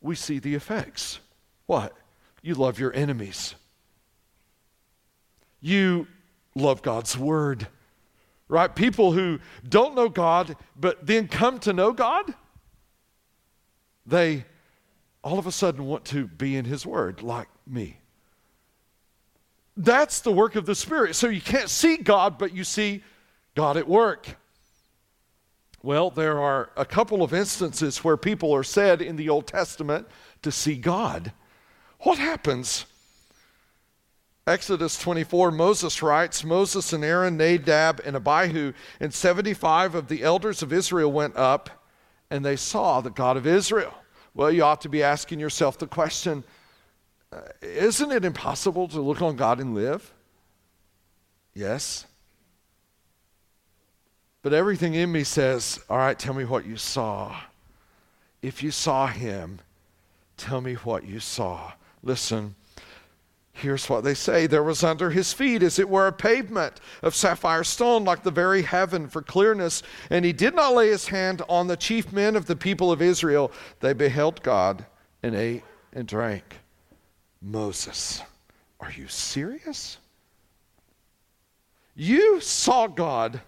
We 0.00 0.16
see 0.16 0.40
the 0.40 0.56
effects. 0.56 1.20
What? 1.66 1.96
You 2.42 2.56
love 2.56 2.80
your 2.80 2.92
enemies. 2.92 3.54
You 5.60 6.08
love 6.56 6.82
God's 6.82 7.16
Word. 7.16 7.68
Right? 8.48 8.74
People 8.74 9.12
who 9.12 9.38
don't 9.66 9.94
know 9.94 10.08
God, 10.08 10.56
but 10.74 11.06
then 11.06 11.28
come 11.28 11.60
to 11.60 11.72
know 11.72 11.92
God, 11.92 12.34
they 14.04 14.44
all 15.22 15.38
of 15.38 15.46
a 15.46 15.52
sudden 15.52 15.86
want 15.86 16.04
to 16.06 16.26
be 16.26 16.56
in 16.56 16.64
His 16.64 16.84
Word 16.84 17.22
like 17.22 17.48
me. 17.64 17.98
That's 19.76 20.20
the 20.20 20.32
work 20.32 20.56
of 20.56 20.66
the 20.66 20.74
Spirit. 20.74 21.14
So 21.14 21.28
you 21.28 21.40
can't 21.40 21.70
see 21.70 21.96
God, 21.96 22.38
but 22.38 22.52
you 22.52 22.64
see 22.64 23.04
God 23.54 23.76
at 23.76 23.86
work. 23.86 24.36
Well, 25.84 26.08
there 26.08 26.40
are 26.40 26.70
a 26.78 26.86
couple 26.86 27.22
of 27.22 27.34
instances 27.34 28.02
where 28.02 28.16
people 28.16 28.54
are 28.54 28.64
said 28.64 29.02
in 29.02 29.16
the 29.16 29.28
Old 29.28 29.46
Testament 29.46 30.08
to 30.40 30.50
see 30.50 30.76
God. 30.76 31.30
What 32.00 32.16
happens? 32.16 32.86
Exodus 34.46 34.98
24, 34.98 35.50
Moses 35.50 36.02
writes 36.02 36.42
Moses 36.42 36.94
and 36.94 37.04
Aaron, 37.04 37.36
Nadab, 37.36 38.00
and 38.02 38.16
Abihu, 38.16 38.72
and 38.98 39.12
75 39.12 39.94
of 39.94 40.08
the 40.08 40.22
elders 40.22 40.62
of 40.62 40.72
Israel 40.72 41.12
went 41.12 41.36
up, 41.36 41.84
and 42.30 42.42
they 42.42 42.56
saw 42.56 43.02
the 43.02 43.10
God 43.10 43.36
of 43.36 43.46
Israel. 43.46 43.92
Well, 44.32 44.50
you 44.50 44.64
ought 44.64 44.80
to 44.80 44.88
be 44.88 45.02
asking 45.02 45.38
yourself 45.38 45.76
the 45.76 45.86
question 45.86 46.44
uh, 47.30 47.40
isn't 47.60 48.10
it 48.10 48.24
impossible 48.24 48.88
to 48.88 49.02
look 49.02 49.20
on 49.20 49.36
God 49.36 49.60
and 49.60 49.74
live? 49.74 50.14
Yes. 51.52 52.06
But 54.44 54.52
everything 54.52 54.92
in 54.92 55.10
me 55.10 55.24
says, 55.24 55.80
All 55.88 55.96
right, 55.96 56.18
tell 56.18 56.34
me 56.34 56.44
what 56.44 56.66
you 56.66 56.76
saw. 56.76 57.34
If 58.42 58.62
you 58.62 58.70
saw 58.70 59.06
him, 59.06 59.58
tell 60.36 60.60
me 60.60 60.74
what 60.74 61.06
you 61.06 61.18
saw. 61.18 61.72
Listen, 62.02 62.54
here's 63.54 63.88
what 63.88 64.04
they 64.04 64.12
say 64.12 64.46
There 64.46 64.62
was 64.62 64.84
under 64.84 65.08
his 65.08 65.32
feet, 65.32 65.62
as 65.62 65.78
it 65.78 65.88
were, 65.88 66.08
a 66.08 66.12
pavement 66.12 66.78
of 67.00 67.14
sapphire 67.14 67.64
stone, 67.64 68.04
like 68.04 68.22
the 68.22 68.30
very 68.30 68.60
heaven 68.60 69.08
for 69.08 69.22
clearness. 69.22 69.82
And 70.10 70.26
he 70.26 70.34
did 70.34 70.54
not 70.54 70.74
lay 70.74 70.88
his 70.88 71.08
hand 71.08 71.40
on 71.48 71.66
the 71.66 71.76
chief 71.76 72.12
men 72.12 72.36
of 72.36 72.44
the 72.44 72.54
people 72.54 72.92
of 72.92 73.00
Israel. 73.00 73.50
They 73.80 73.94
beheld 73.94 74.42
God 74.42 74.84
and 75.22 75.34
ate 75.34 75.64
and 75.94 76.06
drank. 76.06 76.58
Moses, 77.40 78.20
are 78.78 78.92
you 78.92 79.08
serious? 79.08 79.96
You 81.96 82.42
saw 82.42 82.88
God 82.88 83.40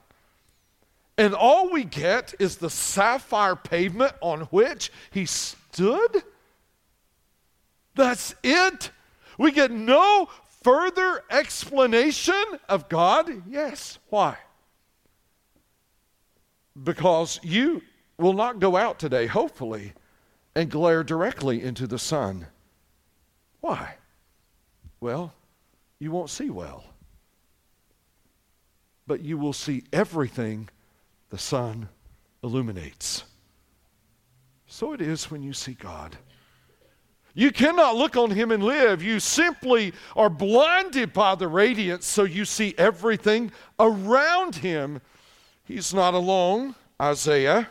and 1.19 1.35
all 1.35 1.71
we 1.71 1.85
get 1.85 2.35
is 2.39 2.57
the 2.57 2.71
sapphire 2.71 3.57
pavement 3.57 4.13
on 4.21 4.43
which 4.43 4.93
he 5.11 5.25
stood. 5.25 6.23
That's 7.95 8.35
it. 8.43 8.91
We 9.39 9.51
get 9.51 9.71
no 9.71 10.29
further 10.63 11.23
explanation 11.31 12.45
of 12.69 12.89
God. 12.89 13.31
Yes. 13.49 13.99
Why? 14.11 14.37
Because 16.83 17.41
you 17.43 17.83
will 18.19 18.35
not 18.35 18.61
go 18.61 18.77
out 18.77 18.99
today, 18.99 19.27
hopefully, 19.27 19.95
and 20.55 20.71
glare 20.71 21.03
directly 21.03 21.63
into 21.63 21.87
the 21.87 21.99
sun. 21.99 22.47
Why? 23.61 23.95
Well, 25.01 25.33
you 25.99 26.11
won't 26.11 26.31
see 26.31 26.51
well. 26.51 26.85
But 29.07 29.23
you 29.23 29.39
will 29.39 29.53
see 29.53 29.85
everything 29.93 30.69
the 31.31 31.39
sun 31.39 31.89
illuminates. 32.43 33.25
So 34.67 34.93
it 34.93 35.01
is 35.01 35.31
when 35.31 35.43
you 35.43 35.53
see 35.53 35.73
God. 35.73 36.17
You 37.35 37.51
cannot 37.51 37.97
look 37.97 38.17
on 38.17 38.31
him 38.31 38.51
and 38.51 38.63
live. 38.63 39.03
You 39.03 39.21
simply 39.21 39.93
are 40.17 40.31
blinded 40.31 41.13
by 41.13 41.35
the 41.35 41.49
radiance, 41.49 42.07
so 42.07 42.25
you 42.25 42.47
see 42.47 42.75
everything 42.79 43.53
around 43.79 44.57
him. 44.57 45.03
He's 45.65 45.93
not 45.93 46.15
alone. 46.15 46.75
Isaiah, 47.01 47.69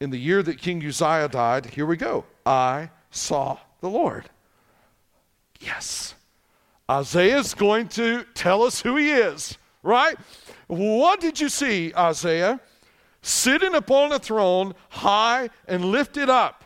in 0.00 0.10
the 0.10 0.18
year 0.18 0.42
that 0.42 0.58
King 0.58 0.84
Uzziah 0.84 1.28
died, 1.28 1.66
here 1.66 1.86
we 1.86 1.96
go. 1.96 2.24
I 2.44 2.90
saw 3.10 3.58
the 3.80 3.90
Lord. 3.90 4.28
Yes. 5.60 6.14
Isaiah 6.90 7.38
is 7.38 7.54
going 7.54 7.88
to 7.90 8.24
tell 8.34 8.62
us 8.62 8.80
who 8.80 8.96
he 8.96 9.10
is, 9.10 9.56
right? 9.86 10.16
What 10.66 11.20
did 11.20 11.40
you 11.40 11.48
see, 11.48 11.92
Isaiah? 11.96 12.60
Sitting 13.22 13.74
upon 13.74 14.12
a 14.12 14.18
throne, 14.18 14.74
high 14.88 15.50
and 15.66 15.84
lifted 15.84 16.28
up. 16.28 16.64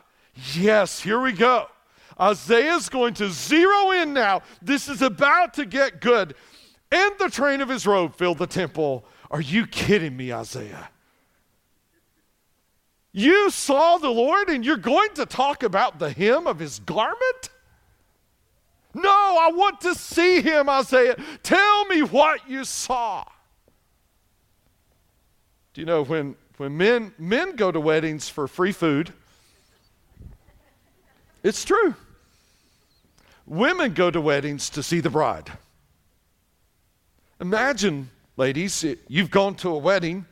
Yes, 0.55 1.01
here 1.01 1.21
we 1.21 1.33
go. 1.33 1.67
Isaiah's 2.21 2.89
going 2.89 3.15
to 3.15 3.31
zero 3.31 3.93
in 3.93 4.13
now. 4.13 4.43
This 4.61 4.89
is 4.89 5.01
about 5.01 5.55
to 5.55 5.65
get 5.65 6.01
good. 6.01 6.35
And 6.93 7.13
the 7.19 7.31
train 7.31 7.61
of 7.61 7.69
his 7.69 7.87
robe 7.87 8.15
filled 8.15 8.39
the 8.39 8.47
temple. 8.47 9.05
Are 9.31 9.41
you 9.41 9.67
kidding 9.67 10.17
me, 10.17 10.33
Isaiah? 10.33 10.91
You 13.13 13.51
saw 13.51 13.99
the 13.99 14.11
Lord 14.11 14.49
and 14.49 14.65
you're 14.65 14.77
going 14.77 15.15
to 15.15 15.27
talk 15.27 15.63
about 15.63 15.99
the 15.99 16.11
hem 16.11 16.47
of 16.47 16.59
his 16.59 16.79
garment? 16.81 17.51
No, 18.95 19.11
I 19.11 19.51
want 19.53 19.81
to 19.83 19.95
see 19.95 20.41
him, 20.41 20.69
Isaiah. 20.69 21.17
Tell 21.43 21.85
me 21.87 22.03
what 22.03 22.49
you 22.49 22.65
saw. 22.65 23.25
Do 25.73 25.81
you 25.81 25.87
know 25.87 26.03
when, 26.03 26.35
when 26.57 26.77
men, 26.77 27.13
men 27.19 27.55
go 27.55 27.71
to 27.71 27.81
weddings 27.81 28.29
for 28.29 28.49
free 28.49 28.73
food? 28.73 29.13
It's 31.43 31.65
true. 31.65 31.95
Women 33.47 33.95
go 33.95 34.11
to 34.11 34.21
weddings 34.21 34.71
to 34.71 34.83
see 34.83 35.01
the 35.01 35.11
bride. 35.11 35.51
Imagine, 37.41 38.11
ladies, 38.37 38.85
you've 39.09 39.31
gone 39.31 39.55
to 39.57 39.71
a 39.71 39.79
wedding 39.79 40.27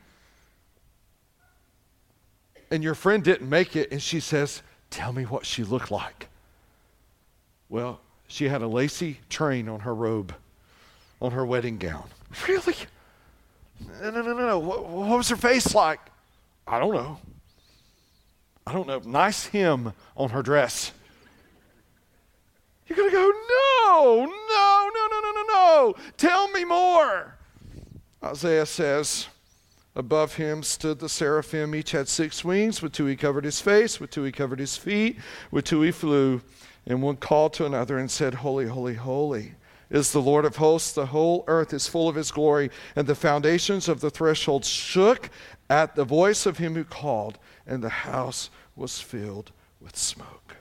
and 2.71 2.83
your 2.83 2.95
friend 2.95 3.23
didn't 3.23 3.49
make 3.49 3.75
it, 3.75 3.91
and 3.91 4.01
she 4.01 4.19
says, 4.19 4.61
Tell 4.89 5.13
me 5.13 5.23
what 5.23 5.45
she 5.45 5.63
looked 5.63 5.91
like. 5.91 6.27
Well, 7.67 7.99
she 8.29 8.47
had 8.47 8.61
a 8.61 8.67
lacy 8.67 9.19
train 9.27 9.67
on 9.67 9.81
her 9.81 9.93
robe, 9.93 10.33
on 11.21 11.31
her 11.31 11.45
wedding 11.45 11.77
gown. 11.77 12.07
Really? 12.47 12.75
No, 14.01 14.11
no, 14.11 14.21
no, 14.21 14.33
no. 14.33 14.59
What, 14.59 14.87
what 14.87 15.17
was 15.17 15.29
her 15.29 15.35
face 15.35 15.73
like? 15.73 15.99
I 16.67 16.79
don't 16.79 16.93
know. 16.93 17.19
I 18.67 18.71
don't 18.71 18.87
know. 18.87 18.99
Nice 18.99 19.47
hem 19.47 19.93
on 20.15 20.29
her 20.29 20.43
dress. 20.43 20.91
You're 22.87 22.97
going 22.97 23.09
to 23.09 23.15
go, 23.15 23.31
no, 23.49 24.25
no, 24.25 24.89
no, 24.93 25.07
no, 25.11 25.19
no, 25.21 25.31
no, 25.31 25.43
no. 25.47 25.95
Tell 26.17 26.49
me 26.51 26.65
more. 26.65 27.35
Isaiah 28.23 28.65
says, 28.65 29.27
Above 29.95 30.35
him 30.35 30.61
stood 30.61 30.99
the 30.99 31.09
seraphim. 31.09 31.73
Each 31.73 31.91
had 31.91 32.07
six 32.07 32.45
wings. 32.45 32.81
With 32.81 32.93
two 32.93 33.05
he 33.07 33.15
covered 33.15 33.43
his 33.43 33.59
face, 33.59 33.99
with 33.99 34.11
two 34.11 34.23
he 34.23 34.31
covered 34.31 34.59
his 34.59 34.77
feet, 34.77 35.17
with 35.51 35.65
two 35.65 35.81
he 35.81 35.91
flew. 35.91 36.41
And 36.85 37.01
one 37.01 37.17
called 37.17 37.53
to 37.53 37.65
another 37.65 37.97
and 37.97 38.09
said, 38.09 38.35
Holy, 38.35 38.65
holy, 38.65 38.95
holy 38.95 39.53
is 39.89 40.11
the 40.11 40.21
Lord 40.21 40.45
of 40.45 40.57
hosts. 40.57 40.93
The 40.93 41.07
whole 41.07 41.43
earth 41.47 41.73
is 41.73 41.87
full 41.87 42.07
of 42.07 42.15
his 42.15 42.31
glory. 42.31 42.71
And 42.95 43.07
the 43.07 43.15
foundations 43.15 43.87
of 43.87 44.01
the 44.01 44.09
threshold 44.09 44.65
shook 44.65 45.29
at 45.69 45.95
the 45.95 46.05
voice 46.05 46.45
of 46.45 46.57
him 46.57 46.75
who 46.75 46.83
called, 46.83 47.37
and 47.67 47.83
the 47.83 47.89
house 47.89 48.49
was 48.75 48.99
filled 48.99 49.51
with 49.79 49.95
smoke. 49.95 50.55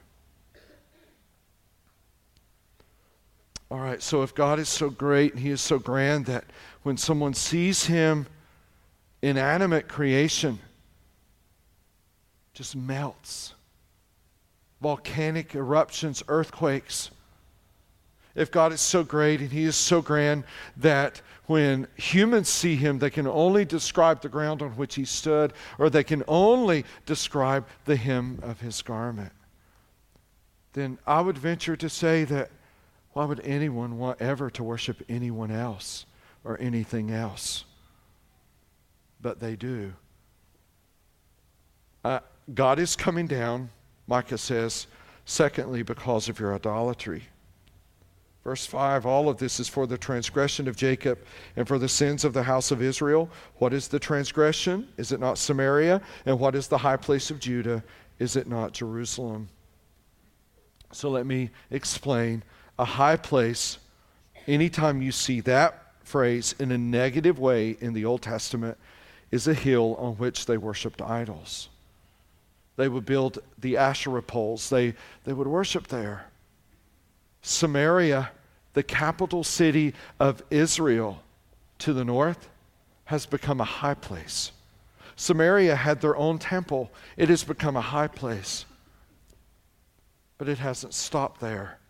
All 3.71 3.81
right, 3.81 4.03
so 4.03 4.23
if 4.23 4.35
God 4.35 4.59
is 4.59 4.69
so 4.69 4.89
great 4.89 5.33
and 5.33 5.43
he 5.43 5.51
is 5.51 5.61
so 5.61 5.79
grand 5.79 6.27
that 6.27 6.45
when 6.83 6.97
someone 6.97 7.35
sees 7.35 7.85
him, 7.85 8.27
inanimate 9.21 9.89
creation 9.89 10.59
just 12.55 12.75
melts. 12.75 13.55
Volcanic 14.81 15.55
eruptions, 15.55 16.23
earthquakes 16.29 17.11
if 18.39 18.53
God 18.53 18.73
is 18.73 18.81
so 18.81 19.03
great 19.03 19.41
and 19.41 19.51
He 19.51 19.65
is 19.65 19.75
so 19.75 20.01
grand 20.01 20.45
that 20.77 21.21
when 21.47 21.89
humans 21.97 22.49
see 22.49 22.77
Him, 22.77 23.01
they 23.01 23.11
can 23.11 23.27
only 23.27 23.65
describe 23.65 24.23
the 24.23 24.29
ground 24.29 24.63
on 24.63 24.71
which 24.71 24.95
He 24.95 25.05
stood, 25.05 25.53
or 25.77 25.91
they 25.91 26.05
can 26.05 26.23
only 26.29 26.85
describe 27.05 27.67
the 27.85 27.97
hem 27.97 28.39
of 28.43 28.61
His 28.61 28.81
garment, 28.81 29.33
then 30.75 30.99
I 31.07 31.21
would 31.21 31.37
venture 31.37 31.77
to 31.77 31.89
say 31.89 32.25
that 32.25 32.51
why 33.13 33.25
would 33.25 33.41
anyone 33.41 33.99
want 33.99 34.21
ever 34.23 34.51
to 34.51 34.63
worship 34.63 35.03
anyone 35.09 35.51
else 35.51 36.07
or 36.45 36.57
anything 36.61 37.11
else? 37.11 37.65
But 39.21 39.41
they 39.41 39.57
do. 39.57 39.95
Uh, 42.05 42.21
God 42.55 42.79
is 42.79 42.95
coming 42.95 43.27
down, 43.27 43.71
Micah 44.09 44.39
says, 44.39 44.89
secondly, 45.27 45.83
because 45.83 46.29
of 46.29 46.41
your 46.41 46.55
idolatry. 46.55 47.25
Verse 48.43 48.65
5 48.65 49.05
All 49.05 49.29
of 49.29 49.37
this 49.37 49.61
is 49.61 49.69
for 49.69 49.87
the 49.87 49.99
transgression 49.99 50.67
of 50.67 50.75
Jacob 50.75 51.19
and 51.55 51.69
for 51.69 51.79
the 51.79 51.89
sins 51.89 52.25
of 52.25 52.33
the 52.33 52.43
house 52.43 52.71
of 52.71 52.83
Israel. 52.83 53.29
What 53.57 53.75
is 53.75 53.89
the 53.89 53.99
transgression? 53.99 54.89
Is 54.97 55.13
it 55.13 55.21
not 55.21 55.37
Samaria? 55.37 56.01
And 56.25 56.41
what 56.41 56.55
is 56.55 56.67
the 56.67 56.79
high 56.79 56.97
place 56.97 57.31
of 57.31 57.39
Judah? 57.39 57.85
Is 58.19 58.37
it 58.37 58.49
not 58.49 58.73
Jerusalem? 58.73 59.51
So 60.93 61.11
let 61.11 61.27
me 61.27 61.51
explain. 61.71 62.43
A 62.79 62.87
high 62.87 63.17
place, 63.17 63.79
anytime 64.47 65.03
you 65.03 65.13
see 65.13 65.41
that 65.43 65.93
phrase 66.03 66.55
in 66.59 66.73
a 66.73 66.79
negative 66.79 67.39
way 67.39 67.77
in 67.81 67.93
the 67.93 68.07
Old 68.07 68.23
Testament, 68.23 68.79
is 69.31 69.47
a 69.47 69.53
hill 69.53 69.95
on 69.97 70.15
which 70.15 70.47
they 70.47 70.57
worshiped 70.57 71.03
idols. 71.03 71.69
They 72.79 72.89
would 72.89 73.05
build 73.05 73.41
the 73.59 73.77
Asherah 73.77 74.23
poles, 74.23 74.71
they, 74.71 74.95
they 75.25 75.35
would 75.35 75.47
worship 75.47 75.89
there. 75.89 76.29
Samaria 77.43 78.31
the 78.79 78.83
capital 78.85 79.43
city 79.43 79.93
of 80.21 80.41
Israel 80.51 81.21
to 81.79 81.93
the 81.93 82.05
north 82.05 82.49
has 83.07 83.27
become 83.27 83.61
a 83.61 83.65
high 83.65 83.95
place. 83.95 84.53
Samaria 85.17 85.75
had 85.75 86.01
their 86.01 86.17
own 86.17 86.39
temple. 86.39 86.93
It 87.17 87.29
has 87.29 87.43
become 87.43 87.77
a 87.77 87.81
high 87.81 88.07
place. 88.07 88.67
But 90.37 90.49
it 90.49 90.59
hasn't 90.59 90.95
stopped 90.95 91.41
there. 91.41 91.81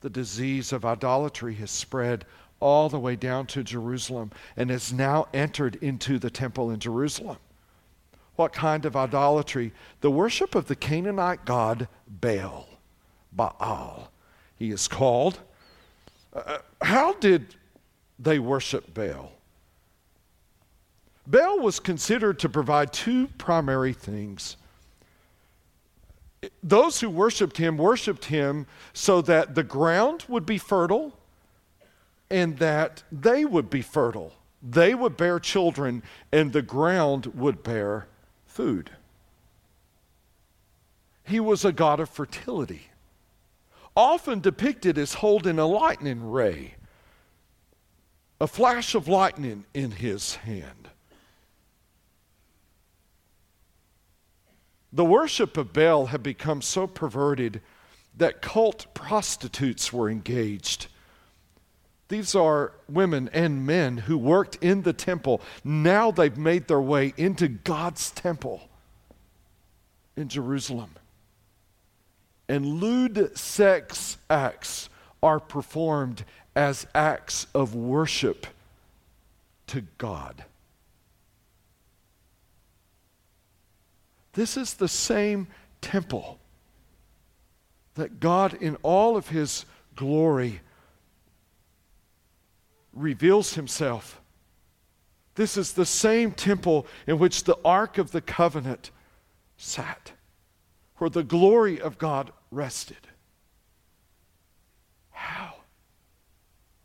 The 0.00 0.10
disease 0.10 0.72
of 0.72 0.84
idolatry 0.84 1.54
has 1.54 1.70
spread 1.70 2.24
all 2.58 2.88
the 2.88 2.98
way 2.98 3.14
down 3.14 3.46
to 3.46 3.62
Jerusalem 3.62 4.32
and 4.56 4.68
has 4.70 4.92
now 4.92 5.28
entered 5.32 5.76
into 5.76 6.18
the 6.18 6.30
temple 6.30 6.72
in 6.72 6.80
Jerusalem. 6.80 7.36
What 8.36 8.52
kind 8.52 8.84
of 8.84 8.94
idolatry? 8.94 9.72
The 10.00 10.10
worship 10.10 10.54
of 10.54 10.66
the 10.66 10.76
Canaanite 10.76 11.44
god 11.44 11.88
Baal. 12.06 12.68
Baal, 13.32 14.10
he 14.56 14.70
is 14.70 14.88
called. 14.88 15.40
Uh, 16.32 16.58
how 16.82 17.14
did 17.14 17.54
they 18.18 18.38
worship 18.38 18.94
Baal? 18.94 19.32
Baal 21.26 21.58
was 21.58 21.80
considered 21.80 22.38
to 22.40 22.48
provide 22.48 22.92
two 22.92 23.26
primary 23.38 23.92
things. 23.92 24.56
Those 26.62 27.00
who 27.00 27.10
worshiped 27.10 27.56
him 27.56 27.76
worshiped 27.76 28.26
him 28.26 28.66
so 28.92 29.20
that 29.22 29.54
the 29.54 29.64
ground 29.64 30.24
would 30.28 30.46
be 30.46 30.58
fertile 30.58 31.18
and 32.30 32.58
that 32.58 33.02
they 33.10 33.44
would 33.44 33.70
be 33.70 33.82
fertile. 33.82 34.32
They 34.62 34.94
would 34.94 35.16
bear 35.16 35.38
children, 35.38 36.02
and 36.32 36.52
the 36.52 36.62
ground 36.62 37.26
would 37.26 37.62
bear 37.62 38.08
food. 38.56 38.90
He 41.24 41.38
was 41.38 41.62
a 41.62 41.72
god 41.72 42.00
of 42.00 42.08
fertility, 42.08 42.88
often 43.94 44.40
depicted 44.40 44.96
as 44.96 45.14
holding 45.14 45.58
a 45.58 45.66
lightning 45.66 46.30
ray, 46.30 46.76
a 48.40 48.46
flash 48.46 48.94
of 48.94 49.08
lightning 49.08 49.66
in 49.74 49.90
his 49.90 50.36
hand. 50.36 50.88
The 54.90 55.04
worship 55.04 55.58
of 55.58 55.74
Baal 55.74 56.06
had 56.06 56.22
become 56.22 56.62
so 56.62 56.86
perverted 56.86 57.60
that 58.16 58.40
cult 58.40 58.86
prostitutes 58.94 59.92
were 59.92 60.08
engaged 60.08 60.86
these 62.08 62.34
are 62.34 62.72
women 62.88 63.28
and 63.32 63.66
men 63.66 63.96
who 63.96 64.16
worked 64.16 64.56
in 64.62 64.82
the 64.82 64.92
temple. 64.92 65.40
Now 65.64 66.10
they've 66.10 66.36
made 66.36 66.68
their 66.68 66.80
way 66.80 67.12
into 67.16 67.48
God's 67.48 68.10
temple 68.12 68.68
in 70.16 70.28
Jerusalem. 70.28 70.90
And 72.48 72.80
lewd 72.80 73.36
sex 73.36 74.18
acts 74.30 74.88
are 75.22 75.40
performed 75.40 76.24
as 76.54 76.86
acts 76.94 77.48
of 77.54 77.74
worship 77.74 78.46
to 79.66 79.82
God. 79.98 80.44
This 84.34 84.56
is 84.56 84.74
the 84.74 84.88
same 84.88 85.48
temple 85.80 86.38
that 87.94 88.20
God, 88.20 88.54
in 88.54 88.76
all 88.82 89.16
of 89.16 89.30
his 89.30 89.64
glory, 89.96 90.60
reveals 92.96 93.54
himself. 93.54 94.20
This 95.34 95.56
is 95.56 95.74
the 95.74 95.86
same 95.86 96.32
temple 96.32 96.86
in 97.06 97.18
which 97.18 97.44
the 97.44 97.58
Ark 97.64 97.98
of 97.98 98.10
the 98.10 98.22
Covenant 98.22 98.90
sat, 99.56 100.12
where 100.96 101.10
the 101.10 101.22
glory 101.22 101.80
of 101.80 101.98
God 101.98 102.32
rested. 102.50 103.08
How? 105.10 105.54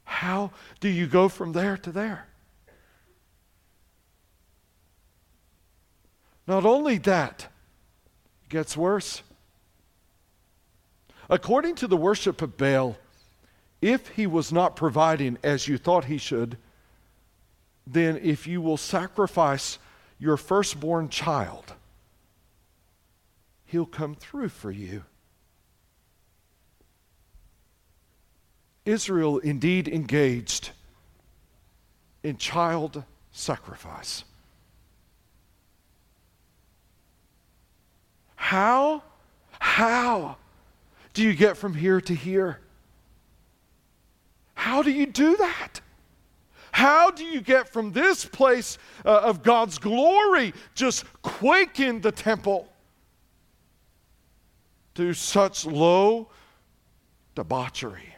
How 0.04 0.52
do 0.82 0.90
you 0.90 1.08
go 1.08 1.30
from 1.30 1.54
there 1.54 1.78
to 1.78 1.92
there? 1.92 2.28
Not 6.46 6.66
only 6.66 6.98
that, 6.98 7.48
it 8.44 8.50
gets 8.50 8.76
worse. 8.76 9.24
According 11.30 11.76
to 11.76 11.88
the 11.88 11.96
worship 11.96 12.42
of 12.42 12.58
Baal, 12.58 12.98
if 13.82 14.10
he 14.10 14.28
was 14.28 14.52
not 14.52 14.76
providing 14.76 15.38
as 15.44 15.68
you 15.68 15.78
thought 15.78 16.06
he 16.06 16.18
should, 16.18 16.58
then 17.88 18.18
if 18.22 18.46
you 18.46 18.62
will 18.62 18.78
sacrifice 18.78 19.80
your 20.20 20.38
firstborn 20.38 21.10
child, 21.10 21.74
he'll 23.66 23.86
come 23.86 24.16
through 24.16 24.50
for 24.50 24.72
you. 24.72 25.04
Israel 28.86 29.40
indeed 29.40 29.88
engaged 29.88 30.72
in 32.24 32.38
child 32.38 33.04
sacrifice. 33.32 34.24
How? 38.36 39.04
How 39.60 40.38
do 41.14 41.24
you 41.24 41.34
get 41.34 41.58
from 41.58 41.74
here 41.74 42.02
to 42.02 42.14
here? 42.14 42.60
How 44.62 44.84
do 44.84 44.92
you 44.92 45.08
do 45.08 45.36
that? 45.38 45.82
How 46.72 47.10
do 47.10 47.24
you 47.24 47.42
get 47.42 47.68
from 47.68 47.94
this 47.94 48.26
place 48.26 48.78
uh, 49.04 49.22
of 49.24 49.42
God's 49.42 49.80
glory, 49.80 50.54
just 50.76 51.04
quaking 51.24 52.02
the 52.02 52.12
temple, 52.12 52.72
to 54.94 55.16
such 55.16 55.66
low 55.66 56.30
debauchery? 57.34 58.14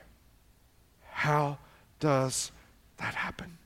How 1.11 1.59
does 2.01 2.51
that 2.97 3.15
happen? 3.15 3.57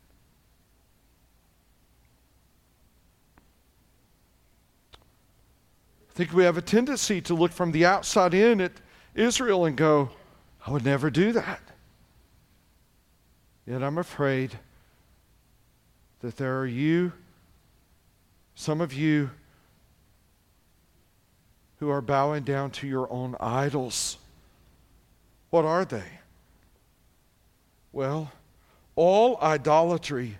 I 6.11 6.13
think 6.13 6.31
we 6.31 6.43
have 6.43 6.57
a 6.57 6.61
tendency 6.61 7.21
to 7.21 7.33
look 7.33 7.51
from 7.51 7.71
the 7.71 7.85
outside 7.85 8.35
in 8.35 8.61
at 8.61 8.73
Israel 9.15 9.65
and 9.65 9.75
go, 9.75 10.11
I 10.63 10.69
would 10.69 10.85
never 10.85 11.09
do 11.09 11.31
that. 11.31 11.66
Yet 13.67 13.83
I'm 13.83 13.97
afraid 13.97 14.57
that 16.21 16.37
there 16.37 16.57
are 16.59 16.65
you, 16.65 17.11
some 18.55 18.79
of 18.79 18.93
you, 18.93 19.29
who 21.79 21.89
are 21.89 22.01
bowing 22.01 22.43
down 22.43 22.71
to 22.71 22.87
your 22.87 23.11
own 23.11 23.35
idols. 23.41 24.17
What 25.49 25.65
are 25.65 25.83
they? 25.83 26.05
Well, 27.91 28.31
all 28.95 29.37
idolatry, 29.41 30.37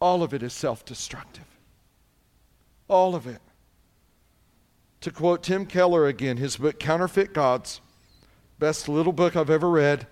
all 0.00 0.22
of 0.22 0.32
it 0.32 0.42
is 0.44 0.52
self 0.52 0.84
destructive. 0.84 1.44
All 2.86 3.16
of 3.16 3.26
it. 3.26 3.40
To 5.00 5.10
quote 5.10 5.42
Tim 5.42 5.66
Keller 5.66 6.06
again, 6.06 6.36
his 6.36 6.56
book, 6.56 6.78
Counterfeit 6.78 7.34
Gods, 7.34 7.80
best 8.60 8.88
little 8.88 9.12
book 9.12 9.34
I've 9.34 9.50
ever 9.50 9.68
read 9.68 10.06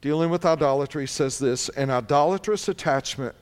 dealing 0.00 0.30
with 0.30 0.44
idolatry 0.44 1.06
says 1.06 1.38
this 1.38 1.68
an 1.70 1.90
idolatrous 1.90 2.68
attachment 2.68 3.34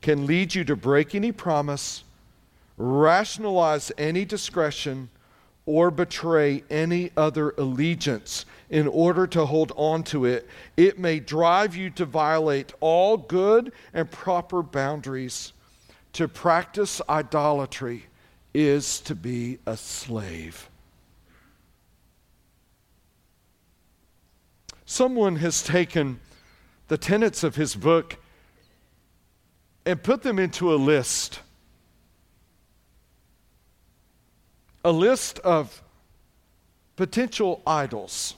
can 0.00 0.26
lead 0.26 0.54
you 0.54 0.64
to 0.64 0.76
break 0.76 1.14
any 1.14 1.32
promise, 1.32 2.04
rationalize 2.76 3.90
any 3.98 4.24
discretion, 4.24 5.08
or 5.66 5.90
betray 5.90 6.64
any 6.70 7.10
other 7.16 7.50
allegiance 7.58 8.46
in 8.70 8.86
order 8.86 9.26
to 9.26 9.44
hold 9.44 9.72
on 9.76 10.02
to 10.02 10.24
it. 10.24 10.48
It 10.76 10.98
may 10.98 11.20
drive 11.20 11.76
you 11.76 11.90
to 11.90 12.06
violate 12.06 12.72
all 12.80 13.16
good 13.18 13.72
and 13.92 14.10
proper 14.10 14.62
boundaries. 14.62 15.52
To 16.14 16.26
practice 16.26 17.02
idolatry 17.08 18.06
is 18.54 19.00
to 19.02 19.14
be 19.14 19.58
a 19.66 19.76
slave. 19.76 20.70
Someone 24.90 25.36
has 25.36 25.62
taken 25.62 26.18
the 26.88 26.96
tenets 26.96 27.44
of 27.44 27.56
his 27.56 27.74
book 27.76 28.16
and 29.84 30.02
put 30.02 30.22
them 30.22 30.38
into 30.38 30.72
a 30.72 30.76
list. 30.76 31.40
A 34.82 34.90
list 34.90 35.40
of 35.40 35.82
potential 36.96 37.60
idols. 37.66 38.34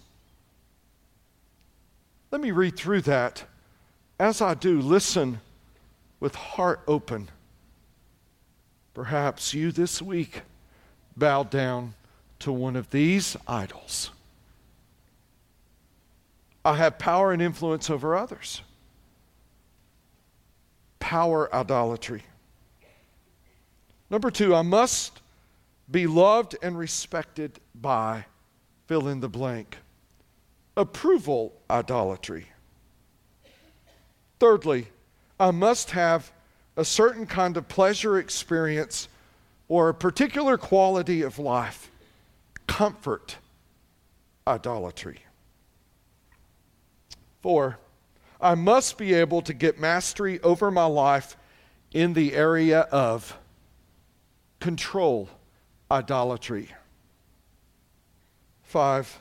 Let 2.33 2.41
me 2.41 2.51
read 2.51 2.77
through 2.77 3.03
that. 3.03 3.45
As 4.19 4.43
I 4.43 4.55
do, 4.55 4.81
listen 4.81 5.41
with 6.19 6.35
heart 6.35 6.81
open. 6.89 7.29
Perhaps 8.93 9.55
you 9.55 9.71
this 9.71 10.03
week 10.03 10.43
bow 11.17 11.45
down 11.45 11.95
to 12.41 12.51
one 12.51 12.75
of 12.75 12.91
these 12.91 13.37
idols. 13.47 14.11
I 16.65 16.77
have 16.77 16.99
power 16.99 17.33
and 17.33 17.41
influence 17.41 17.89
over 17.89 18.17
others. 18.17 18.63
Power 20.99 21.53
idolatry. 21.55 22.23
Number 24.11 24.31
two, 24.31 24.55
I 24.55 24.63
must 24.63 25.23
be 25.91 26.07
loved 26.07 26.57
and 26.63 26.77
respected 26.77 27.59
by 27.75 28.27
fill 28.87 29.09
in 29.09 29.21
the 29.21 29.29
blank. 29.29 29.79
Approval 30.77 31.55
idolatry. 31.71 32.47
Thirdly, 34.39 34.89
I 35.39 35.51
must 35.51 35.91
have 35.91 36.33
a 36.77 36.85
certain 36.85 37.27
kind 37.27 37.57
of 37.57 37.69
pleasure 37.69 38.19
experience 38.19 39.09
or 39.69 39.89
a 39.89 39.95
particular 39.95 40.59
quality 40.59 41.23
of 41.23 41.39
life. 41.39 41.91
Comfort, 42.67 43.37
idolatry. 44.47 45.21
Four, 47.41 47.79
I 48.41 48.55
must 48.55 48.99
be 48.99 49.15
able 49.15 49.43
to 49.43 49.55
get 49.55 49.79
mastery 49.79 50.41
over 50.41 50.71
my 50.71 50.85
life 50.85 51.37
in 51.93 52.13
the 52.15 52.35
area 52.35 52.81
of 52.81 53.37
control, 54.61 55.29
idolatry. 55.91 56.69
Five, 58.63 59.21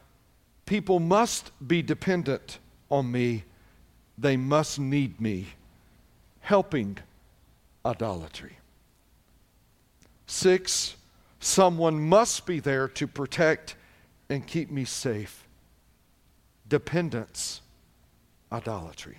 people 0.65 0.99
must 0.99 1.51
be 1.65 1.81
dependent 1.81 2.59
on 2.89 3.11
me, 3.11 3.43
they 4.17 4.37
must 4.37 4.79
need 4.79 5.19
me, 5.19 5.47
helping 6.41 6.97
idolatry. 7.85 8.57
Six, 10.27 10.95
someone 11.39 11.99
must 11.99 12.45
be 12.45 12.59
there 12.59 12.87
to 12.89 13.07
protect 13.07 13.75
and 14.29 14.45
keep 14.45 14.69
me 14.69 14.85
safe. 14.85 15.47
Dependence, 16.67 17.61
idolatry. 18.51 19.17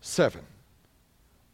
Seven, 0.00 0.42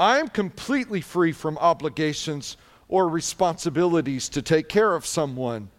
I 0.01 0.19
am 0.19 0.29
completely 0.29 1.01
free 1.01 1.33
from 1.33 1.59
obligations 1.59 2.57
or 2.89 3.09
responsibilities 3.09 4.29
to 4.31 4.43
take 4.43 4.69
care 4.69 4.95
of 4.95 5.05
someone. 5.05 5.71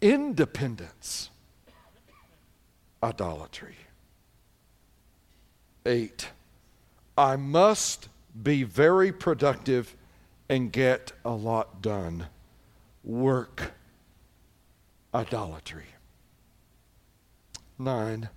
Independence, 0.00 1.30
idolatry. 3.02 3.76
Eight, 5.86 6.28
I 7.16 7.36
must 7.36 8.08
be 8.42 8.62
very 8.62 9.12
productive 9.12 9.94
and 10.48 10.70
get 10.70 11.12
a 11.24 11.30
lot 11.30 11.82
done. 11.82 12.26
Work, 13.02 13.72
idolatry. 15.14 15.86
Nine, 17.78 18.28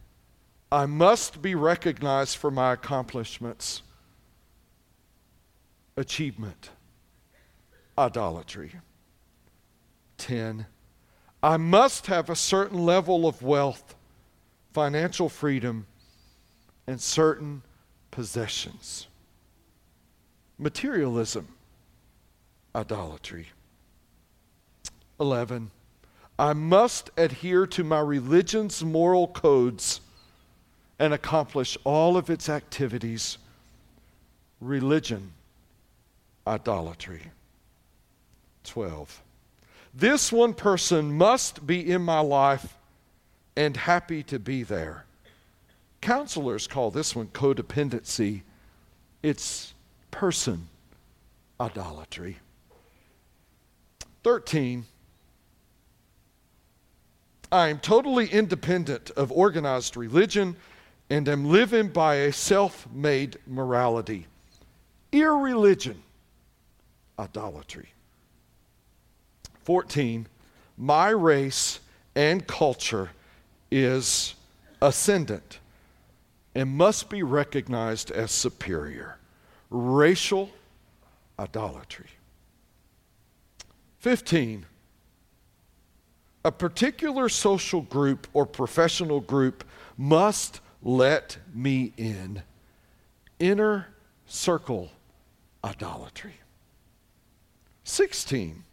I 0.74 0.88
must 0.88 1.40
be 1.40 1.54
recognized 1.54 2.38
for 2.38 2.50
my 2.50 2.74
accomplishments. 2.74 3.84
Achievement, 5.96 6.72
idolatry. 7.96 8.72
10. 10.18 10.66
I 11.44 11.58
must 11.58 12.08
have 12.08 12.28
a 12.28 12.36
certain 12.36 12.80
level 12.80 13.28
of 13.28 13.44
wealth, 13.44 13.94
financial 14.72 15.30
freedom, 15.30 15.86
and 16.88 17.00
certain 17.00 17.62
possessions. 18.10 19.06
Materialism, 20.58 21.50
idolatry. 22.74 23.50
11. 25.20 25.70
I 26.40 26.54
must 26.54 27.12
adhere 27.16 27.68
to 27.68 27.84
my 27.84 28.00
religion's 28.00 28.84
moral 28.84 29.28
codes 29.28 30.02
and 31.00 31.14
accomplish 31.14 31.78
all 31.84 32.18
of 32.18 32.30
its 32.30 32.50
activities. 32.50 33.38
Religion, 34.60 35.32
idolatry. 36.48 37.32
12. 38.64 39.22
This 39.94 40.32
one 40.32 40.54
person 40.54 41.18
must 41.18 41.68
be 41.68 41.92
in 41.92 42.02
my 42.02 42.20
life 42.20 42.78
and 43.56 43.78
happy 43.78 44.24
to 44.24 44.40
be 44.40 44.64
there. 44.64 45.06
Counselors 46.02 46.68
call 46.68 46.92
this 46.92 47.16
one 47.16 47.28
codependency. 47.28 48.42
It's 49.22 49.74
person 50.12 50.68
idolatry. 51.60 52.38
13. 54.24 54.86
I 57.52 57.68
am 57.68 57.80
totally 57.80 58.28
independent 58.28 59.12
of 59.12 59.32
organized 59.32 59.96
religion 59.96 60.56
and 61.14 61.30
am 61.30 61.46
living 61.46 61.90
by 61.90 62.16
a 62.16 62.34
self 62.34 62.88
made 62.92 63.38
morality. 63.46 64.26
Irreligion, 65.12 66.02
idolatry. 67.20 67.90
14. 69.62 70.26
My 70.76 71.10
race 71.10 71.82
and 72.16 72.48
culture 72.48 73.12
is 73.70 74.34
ascendant 74.82 75.60
and 76.56 76.72
must 76.72 77.12
be 77.12 77.22
recognized 77.22 78.10
as 78.10 78.32
superior. 78.32 79.20
Racial 79.70 80.50
idolatry. 81.38 82.10
15. 84.00 84.66
A 86.44 86.52
particular 86.52 87.30
social 87.30 87.82
group 87.82 88.26
or 88.34 88.48
professional 88.48 89.20
group 89.20 89.64
must 89.96 90.60
let 90.84 91.38
me 91.54 91.94
in. 91.98 92.44
Inner 93.40 93.88
circle 94.26 94.92
idolatry. 95.64 96.36
16. 97.86 98.64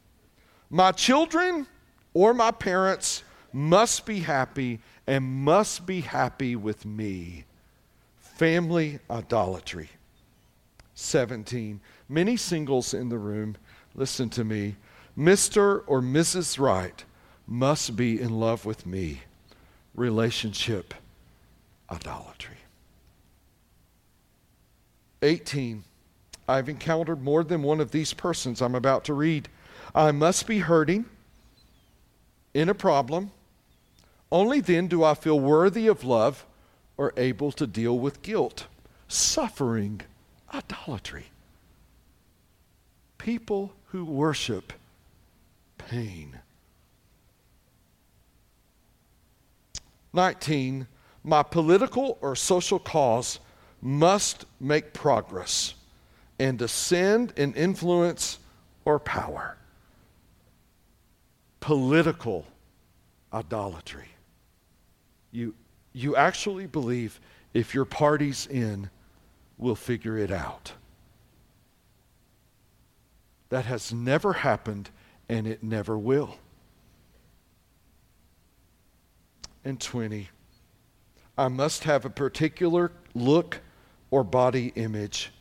My 0.68 0.92
children 0.92 1.66
or 2.12 2.34
my 2.34 2.50
parents 2.50 3.22
must 3.52 4.06
be 4.06 4.20
happy 4.20 4.80
and 5.06 5.24
must 5.24 5.86
be 5.86 6.00
happy 6.00 6.56
with 6.56 6.84
me. 6.84 7.44
Family 8.18 8.98
idolatry. 9.08 9.90
17. 10.94 11.80
Many 12.08 12.36
singles 12.36 12.94
in 12.94 13.08
the 13.08 13.18
room, 13.18 13.56
listen 13.94 14.28
to 14.30 14.44
me. 14.44 14.76
Mr. 15.18 15.82
or 15.86 16.00
Mrs. 16.00 16.58
Right 16.58 17.04
must 17.46 17.96
be 17.96 18.20
in 18.20 18.38
love 18.38 18.64
with 18.64 18.86
me. 18.86 19.22
Relationship 19.94 20.94
idolatry. 21.90 22.56
18. 25.22 25.84
I've 26.48 26.68
encountered 26.68 27.22
more 27.22 27.44
than 27.44 27.62
one 27.62 27.80
of 27.80 27.90
these 27.90 28.12
persons 28.12 28.60
I'm 28.60 28.74
about 28.74 29.04
to 29.04 29.14
read. 29.14 29.48
I 29.94 30.12
must 30.12 30.46
be 30.46 30.58
hurting 30.58 31.04
in 32.54 32.68
a 32.68 32.74
problem. 32.74 33.30
Only 34.32 34.60
then 34.60 34.86
do 34.86 35.04
I 35.04 35.14
feel 35.14 35.38
worthy 35.38 35.86
of 35.86 36.04
love 36.04 36.44
or 36.96 37.12
able 37.16 37.52
to 37.52 37.66
deal 37.66 37.98
with 37.98 38.22
guilt. 38.22 38.66
Suffering, 39.08 40.02
idolatry. 40.52 41.26
People 43.18 43.72
who 43.86 44.04
worship 44.04 44.72
pain. 45.78 46.40
19. 50.12 50.86
My 51.22 51.42
political 51.42 52.18
or 52.20 52.34
social 52.34 52.78
cause 52.78 53.40
must 53.82 54.46
make 54.58 54.92
progress 54.92 55.74
and 56.38 56.60
ascend 56.62 57.32
in 57.36 57.52
influence 57.54 58.38
or 58.84 58.98
power. 58.98 59.56
Political 61.60 62.46
idolatry. 63.32 64.08
You, 65.30 65.54
you 65.92 66.16
actually 66.16 66.66
believe 66.66 67.20
if 67.52 67.74
your 67.74 67.84
party's 67.84 68.46
in, 68.46 68.88
we'll 69.58 69.74
figure 69.74 70.16
it 70.16 70.30
out. 70.30 70.72
That 73.50 73.66
has 73.66 73.92
never 73.92 74.32
happened 74.32 74.90
and 75.28 75.46
it 75.46 75.62
never 75.62 75.98
will. 75.98 76.38
And 79.64 79.78
20, 79.78 80.28
I 81.40 81.48
must 81.48 81.84
have 81.84 82.04
a 82.04 82.10
particular 82.10 82.92
look 83.14 83.62
or 84.10 84.22
body 84.22 84.74
image. 84.76 85.32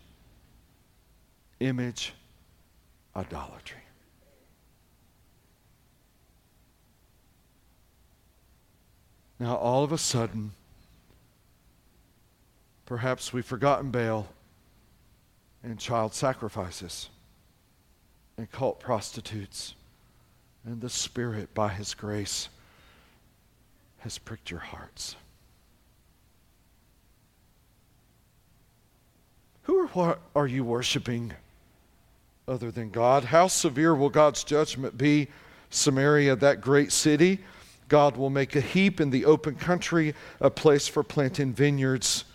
Image 1.60 2.14
idolatry. 3.14 3.82
Now, 9.40 9.58
all 9.58 9.84
of 9.84 9.92
a 9.92 9.98
sudden, 9.98 10.52
perhaps 12.86 13.34
we've 13.34 13.46
forgotten 13.46 13.92
Baal 13.92 14.30
and 15.64 15.78
child 15.78 16.14
sacrifices 16.14 17.10
and 18.38 18.50
cult 18.50 18.80
prostitutes 18.80 19.76
and 20.64 20.80
the 20.80 20.90
Spirit, 20.90 21.54
by 21.54 21.68
His 21.68 21.94
grace, 21.94 22.48
has 23.98 24.18
pricked 24.18 24.50
your 24.50 24.62
hearts. 24.62 25.18
Who 29.70 29.84
or 29.84 29.88
what 29.90 30.20
are 30.36 30.48
you 30.48 30.64
worshiping 30.64 31.32
other 32.48 32.72
than 32.72 32.90
God? 32.90 33.24
How 33.26 33.46
severe 33.46 33.94
will 33.94 34.10
God's 34.10 34.44
judgment 34.44 34.98
be? 34.98 35.28
Samaria, 35.70 36.38
that 36.38 36.60
great 36.60 36.92
city, 36.92 37.38
God 37.88 38.18
will 38.18 38.32
make 38.32 38.56
a 38.56 38.62
heap 38.62 39.00
in 39.00 39.12
the 39.12 39.26
open 39.26 39.54
country, 39.54 40.16
a 40.42 40.50
place 40.50 40.88
for 40.88 41.04
planting 41.04 41.54
vineyards. 41.54 42.26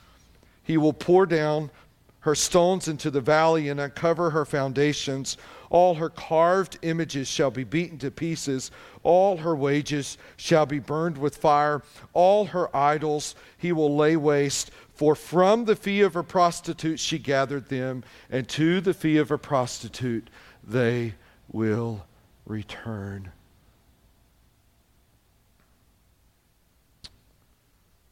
He 0.63 0.77
will 0.77 0.93
pour 0.93 1.27
down 1.27 1.73
her 2.21 2.37
stones 2.37 2.87
into 2.87 3.11
the 3.11 3.21
valley 3.21 3.69
and 3.69 3.81
uncover 3.81 4.31
her 4.31 4.45
foundations. 4.45 5.37
All 5.71 5.97
her 5.97 6.11
carved 6.11 6.79
images 6.83 7.27
shall 7.27 7.51
be 7.51 7.65
beaten 7.65 7.99
to 7.99 8.13
pieces. 8.13 8.71
All 9.03 9.39
her 9.39 9.57
wages 9.57 10.19
shall 10.37 10.67
be 10.67 10.79
burned 10.79 11.19
with 11.19 11.37
fire. 11.37 11.83
All 12.13 12.47
her 12.47 12.75
idols 12.75 13.35
he 13.59 13.73
will 13.73 13.97
lay 13.97 14.17
waste. 14.17 14.71
For 14.95 15.15
from 15.15 15.65
the 15.65 15.77
fee 15.77 16.03
of 16.03 16.15
her 16.15 16.23
prostitute 16.23 17.01
she 17.01 17.19
gathered 17.19 17.69
them, 17.69 18.05
and 18.31 18.49
to 18.51 18.81
the 18.81 18.95
fee 18.95 19.17
of 19.17 19.29
her 19.29 19.39
prostitute 19.39 20.31
they 20.63 21.15
will 21.51 22.07
return. 22.47 23.33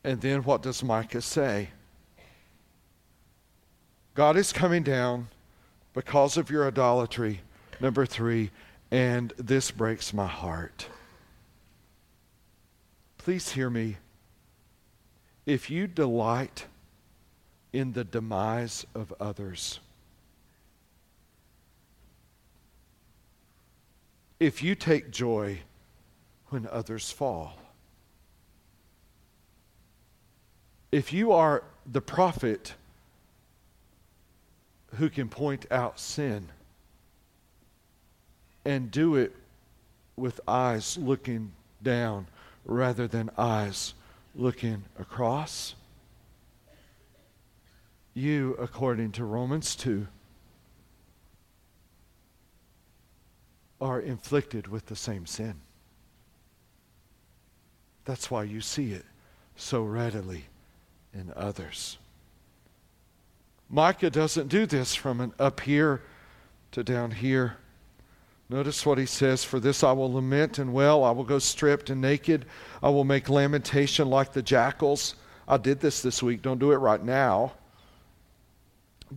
And 0.05 0.21
then 0.21 0.43
what 0.43 0.63
does 0.63 0.83
Micah 0.83 1.23
say? 1.23 1.69
God 4.15 4.37
is 4.37 4.53
coming 4.53 4.83
down 4.83 5.29
because 5.95 6.37
of 6.37 6.51
your 6.51 6.67
idolatry. 6.67 7.41
Number 7.81 8.05
three, 8.05 8.51
and 8.91 9.33
this 9.37 9.71
breaks 9.71 10.13
my 10.13 10.27
heart. 10.27 10.87
Please 13.19 13.53
hear 13.53 13.71
me. 13.71 13.99
If 15.47 15.71
you 15.71 15.87
delight 15.87 16.67
in 17.73 17.93
the 17.93 18.05
demise 18.05 18.87
of 18.95 19.13
others, 19.21 19.81
if 24.39 24.63
you 24.63 24.75
take 24.75 25.11
joy 25.11 25.59
when 26.49 26.67
others 26.67 27.11
fall, 27.11 27.57
if 30.91 31.13
you 31.13 31.33
are 31.33 31.65
the 31.91 32.01
prophet 32.01 32.75
who 34.97 35.09
can 35.09 35.29
point 35.29 35.65
out 35.71 35.99
sin 35.99 36.49
and 38.65 38.91
do 38.91 39.17
it 39.17 39.35
with 40.17 40.41
eyes 40.47 40.99
looking 40.99 41.51
down 41.83 42.27
rather 42.65 43.09
than 43.09 43.31
eyes 43.39 43.95
looking 44.35 44.85
across. 44.99 45.75
You, 48.15 48.57
according 48.59 49.13
to 49.13 49.25
Romans 49.25 49.75
2, 49.77 50.07
are 53.81 54.01
inflicted 54.01 54.69
with 54.69 54.87
the 54.87 54.97
same 54.97 55.27
sin. 55.27 55.61
That's 58.05 58.31
why 58.31 58.45
you 58.45 58.61
see 58.61 58.93
it 58.93 59.05
so 59.57 59.83
readily 59.83 60.45
in 61.15 61.33
others. 61.37 61.99
Micah 63.69 64.11
doesn't 64.11 64.49
do 64.49 64.67
this 64.67 64.95
from 64.95 65.21
an 65.21 65.33
up 65.39 65.61
here 65.61 66.03
to 66.73 66.85
down 66.85 67.11
here. 67.11 67.57
Notice 68.49 68.85
what 68.85 68.99
he 68.99 69.07
says 69.07 69.45
For 69.45 69.59
this 69.59 69.83
I 69.83 69.93
will 69.93 70.13
lament 70.13 70.59
and 70.59 70.75
well, 70.75 71.05
I 71.05 71.11
will 71.11 71.25
go 71.25 71.39
stripped 71.39 71.89
and 71.89 72.01
naked. 72.01 72.45
I 72.83 72.91
will 72.91 73.05
make 73.05 73.31
lamentation 73.31 74.09
like 74.09 74.33
the 74.33 74.43
jackals. 74.43 75.15
I 75.49 75.57
did 75.57 75.81
this 75.81 76.03
this 76.03 76.23
week. 76.23 76.43
Don't 76.43 76.59
do 76.59 76.73
it 76.73 76.77
right 76.77 77.03
now. 77.03 77.53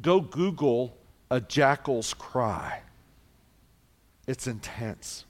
Go 0.02 0.22
Google 0.22 0.98
a 1.30 1.40
jackal's 1.40 2.14
cry. 2.14 2.82
It's 4.28 4.48
intense. 4.48 5.26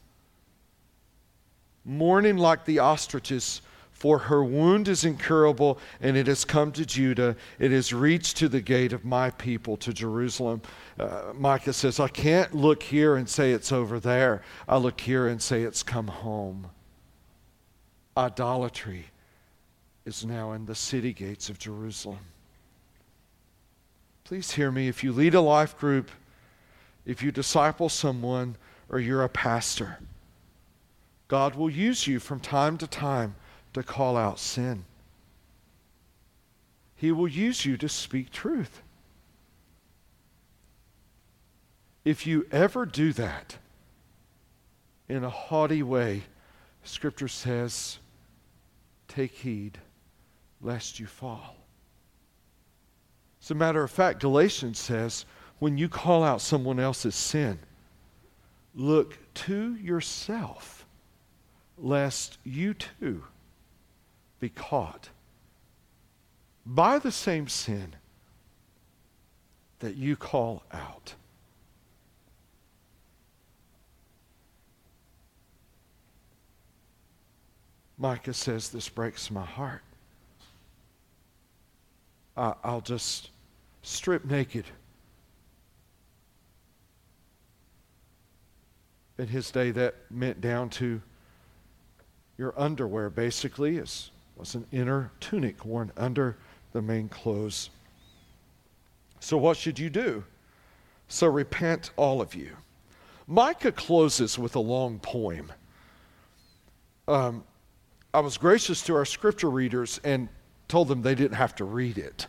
Mourning 1.83 2.37
like 2.37 2.65
the 2.65 2.79
ostriches 2.79 3.61
for 3.91 4.17
her 4.19 4.43
wound 4.43 4.87
is 4.87 5.05
incurable, 5.05 5.79
and 6.01 6.17
it 6.17 6.27
has 6.27 6.43
come 6.43 6.71
to 6.73 6.85
Judah. 6.85 7.35
It 7.59 7.71
has 7.71 7.93
reached 7.93 8.37
to 8.37 8.49
the 8.49 8.59
gate 8.59 8.91
of 8.91 9.05
my 9.05 9.29
people, 9.29 9.77
to 9.77 9.93
Jerusalem. 9.93 10.61
Uh, 10.99 11.33
Micah 11.33 11.73
says, 11.73 11.99
I 11.99 12.09
can't 12.09 12.53
look 12.53 12.83
here 12.83 13.15
and 13.15 13.27
say 13.27 13.51
it's 13.51 13.71
over 13.71 13.99
there. 13.99 14.41
I 14.67 14.77
look 14.77 14.99
here 14.99 15.27
and 15.27 15.41
say 15.41 15.63
it's 15.63 15.81
come 15.81 16.07
home. 16.07 16.67
Idolatry 18.17 19.05
is 20.05 20.25
now 20.25 20.51
in 20.51 20.65
the 20.65 20.75
city 20.75 21.13
gates 21.13 21.49
of 21.49 21.57
Jerusalem. 21.57 22.19
Please 24.25 24.51
hear 24.51 24.71
me. 24.71 24.87
If 24.87 25.03
you 25.03 25.13
lead 25.13 25.35
a 25.35 25.41
life 25.41 25.77
group, 25.77 26.09
if 27.05 27.21
you 27.21 27.31
disciple 27.31 27.89
someone, 27.89 28.57
or 28.89 28.99
you're 28.99 29.23
a 29.23 29.29
pastor, 29.29 29.99
God 31.27 31.55
will 31.55 31.69
use 31.69 32.07
you 32.07 32.19
from 32.19 32.39
time 32.39 32.77
to 32.79 32.87
time 32.87 33.35
to 33.73 33.83
call 33.83 34.17
out 34.17 34.39
sin. 34.39 34.85
He 36.95 37.11
will 37.11 37.27
use 37.27 37.65
you 37.65 37.77
to 37.77 37.87
speak 37.87 38.31
truth. 38.31 38.81
If 42.03 42.25
you 42.25 42.47
ever 42.51 42.85
do 42.85 43.13
that 43.13 43.57
in 45.07 45.23
a 45.23 45.29
haughty 45.29 45.83
way, 45.83 46.23
Scripture 46.83 47.27
says, 47.27 47.99
take 49.07 49.33
heed 49.33 49.77
lest 50.61 50.99
you 50.99 51.05
fall. 51.05 51.57
As 53.45 53.51
a 53.51 53.53
matter 53.55 53.83
of 53.83 53.91
fact, 53.91 54.21
Galatians 54.21 54.79
says, 54.79 55.23
when 55.59 55.77
you 55.77 55.87
call 55.87 56.23
out 56.23 56.41
someone 56.41 56.79
else's 56.79 57.13
sin, 57.13 57.59
look 58.73 59.19
to 59.35 59.75
yourself, 59.75 60.83
lest 61.77 62.39
you 62.43 62.73
too 62.73 63.23
be 64.39 64.49
caught 64.49 65.09
by 66.65 66.97
the 66.97 67.11
same 67.11 67.47
sin 67.47 67.95
that 69.77 69.95
you 69.95 70.15
call 70.15 70.63
out. 70.71 71.13
Micah 77.99 78.33
says, 78.33 78.69
This 78.69 78.89
breaks 78.89 79.29
my 79.29 79.45
heart. 79.45 79.83
I, 82.35 82.55
I'll 82.63 82.81
just 82.81 83.29
strip 83.85 84.25
naked. 84.25 84.65
In 89.17 89.27
his 89.27 89.51
day, 89.51 89.71
that 89.71 89.95
meant 90.09 90.41
down 90.41 90.69
to 90.71 91.01
your 92.37 92.53
underwear, 92.59 93.09
basically, 93.09 93.77
is 93.77 94.11
was 94.35 94.55
an 94.55 94.65
inner 94.73 95.11
tunic 95.21 95.63
worn 95.63 95.91
under 95.95 96.35
the 96.73 96.81
main 96.81 97.07
clothes. 97.07 97.69
So, 99.21 99.37
what 99.37 99.55
should 99.55 99.79
you 99.79 99.89
do? 99.89 100.25
So, 101.07 101.27
repent, 101.27 101.91
all 101.95 102.19
of 102.21 102.35
you. 102.35 102.57
Micah 103.27 103.71
closes 103.71 104.37
with 104.37 104.55
a 104.55 104.59
long 104.59 104.99
poem. 104.99 105.53
Um, 107.07 107.43
I 108.13 108.19
was 108.19 108.37
gracious 108.37 108.81
to 108.83 108.95
our 108.95 109.05
scripture 109.05 109.49
readers 109.49 110.01
and 110.03 110.27
told 110.67 110.89
them 110.89 111.01
they 111.01 111.15
didn't 111.15 111.37
have 111.37 111.55
to 111.55 111.63
read 111.63 111.97
it. 111.97 112.27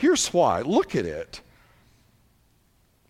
Here's 0.00 0.28
why 0.32 0.62
look 0.62 0.96
at 0.96 1.04
it. 1.04 1.42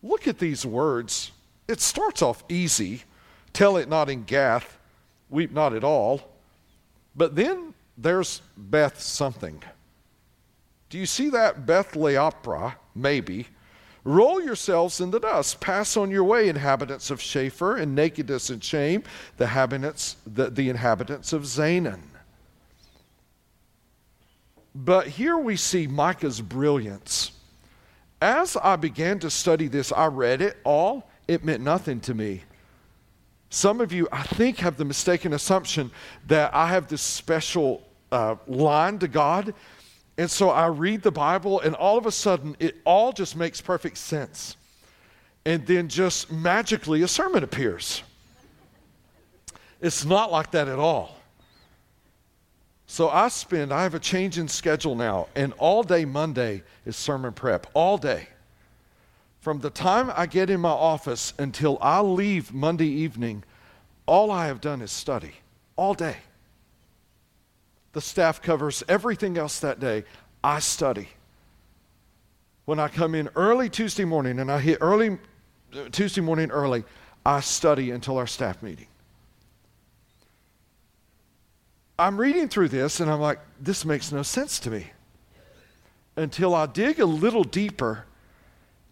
Look 0.02 0.26
at 0.26 0.40
these 0.40 0.66
words. 0.66 1.30
It 1.68 1.80
starts 1.80 2.20
off 2.20 2.42
easy 2.48 3.04
tell 3.52 3.76
it 3.76 3.88
not 3.88 4.10
in 4.10 4.24
Gath, 4.24 4.76
weep 5.28 5.52
not 5.52 5.72
at 5.72 5.84
all. 5.84 6.20
But 7.14 7.36
then 7.36 7.74
there's 7.96 8.42
Beth 8.56 9.00
something. 9.00 9.62
Do 10.88 10.98
you 10.98 11.06
see 11.06 11.28
that? 11.30 11.66
Beth 11.66 11.92
Leopra, 11.92 12.74
maybe. 12.96 13.46
Roll 14.02 14.42
yourselves 14.42 15.00
in 15.00 15.12
the 15.12 15.20
dust. 15.20 15.60
Pass 15.60 15.96
on 15.96 16.10
your 16.10 16.24
way, 16.24 16.48
inhabitants 16.48 17.10
of 17.10 17.20
Shaphir, 17.20 17.80
in 17.80 17.94
nakedness 17.94 18.50
and 18.50 18.64
shame, 18.64 19.04
the 19.36 19.44
inhabitants, 19.44 20.16
the, 20.26 20.50
the 20.50 20.68
inhabitants 20.68 21.32
of 21.32 21.42
Zanan. 21.42 22.00
But 24.82 25.08
here 25.08 25.36
we 25.36 25.56
see 25.56 25.86
Micah's 25.86 26.40
brilliance. 26.40 27.32
As 28.22 28.56
I 28.56 28.76
began 28.76 29.18
to 29.18 29.28
study 29.28 29.68
this, 29.68 29.92
I 29.92 30.06
read 30.06 30.40
it 30.40 30.56
all. 30.64 31.10
It 31.28 31.44
meant 31.44 31.62
nothing 31.62 32.00
to 32.00 32.14
me. 32.14 32.44
Some 33.50 33.82
of 33.82 33.92
you, 33.92 34.08
I 34.10 34.22
think, 34.22 34.56
have 34.58 34.78
the 34.78 34.86
mistaken 34.86 35.34
assumption 35.34 35.90
that 36.28 36.54
I 36.54 36.68
have 36.68 36.88
this 36.88 37.02
special 37.02 37.86
uh, 38.10 38.36
line 38.46 38.98
to 39.00 39.08
God. 39.08 39.52
And 40.16 40.30
so 40.30 40.48
I 40.48 40.66
read 40.68 41.02
the 41.02 41.10
Bible, 41.10 41.60
and 41.60 41.74
all 41.74 41.98
of 41.98 42.06
a 42.06 42.12
sudden, 42.12 42.56
it 42.58 42.76
all 42.86 43.12
just 43.12 43.36
makes 43.36 43.60
perfect 43.60 43.98
sense. 43.98 44.56
And 45.44 45.66
then 45.66 45.88
just 45.88 46.32
magically, 46.32 47.02
a 47.02 47.08
sermon 47.08 47.44
appears. 47.44 48.02
It's 49.82 50.06
not 50.06 50.32
like 50.32 50.52
that 50.52 50.68
at 50.68 50.78
all. 50.78 51.19
So 52.90 53.08
I 53.08 53.28
spend, 53.28 53.72
I 53.72 53.84
have 53.84 53.94
a 53.94 54.00
change 54.00 54.36
in 54.36 54.48
schedule 54.48 54.96
now, 54.96 55.28
and 55.36 55.52
all 55.58 55.84
day 55.84 56.04
Monday 56.04 56.64
is 56.84 56.96
sermon 56.96 57.32
prep, 57.32 57.68
all 57.72 57.96
day. 57.96 58.26
From 59.38 59.60
the 59.60 59.70
time 59.70 60.12
I 60.16 60.26
get 60.26 60.50
in 60.50 60.60
my 60.60 60.70
office 60.70 61.32
until 61.38 61.78
I 61.80 62.00
leave 62.00 62.52
Monday 62.52 62.88
evening, 62.88 63.44
all 64.06 64.32
I 64.32 64.48
have 64.48 64.60
done 64.60 64.82
is 64.82 64.90
study, 64.90 65.34
all 65.76 65.94
day. 65.94 66.16
The 67.92 68.00
staff 68.00 68.42
covers 68.42 68.82
everything 68.88 69.38
else 69.38 69.60
that 69.60 69.78
day. 69.78 70.02
I 70.42 70.58
study. 70.58 71.10
When 72.64 72.80
I 72.80 72.88
come 72.88 73.14
in 73.14 73.28
early 73.36 73.70
Tuesday 73.70 74.04
morning 74.04 74.40
and 74.40 74.50
I 74.50 74.58
hit 74.58 74.78
early 74.80 75.16
uh, 75.76 75.90
Tuesday 75.92 76.22
morning 76.22 76.50
early, 76.50 76.82
I 77.24 77.38
study 77.38 77.92
until 77.92 78.18
our 78.18 78.26
staff 78.26 78.64
meeting. 78.64 78.88
I'm 82.00 82.18
reading 82.18 82.48
through 82.48 82.70
this 82.70 83.00
and 83.00 83.10
I'm 83.10 83.20
like, 83.20 83.40
this 83.60 83.84
makes 83.84 84.10
no 84.10 84.22
sense 84.22 84.58
to 84.60 84.70
me. 84.70 84.86
Until 86.16 86.54
I 86.54 86.64
dig 86.64 86.98
a 86.98 87.04
little 87.04 87.44
deeper 87.44 88.06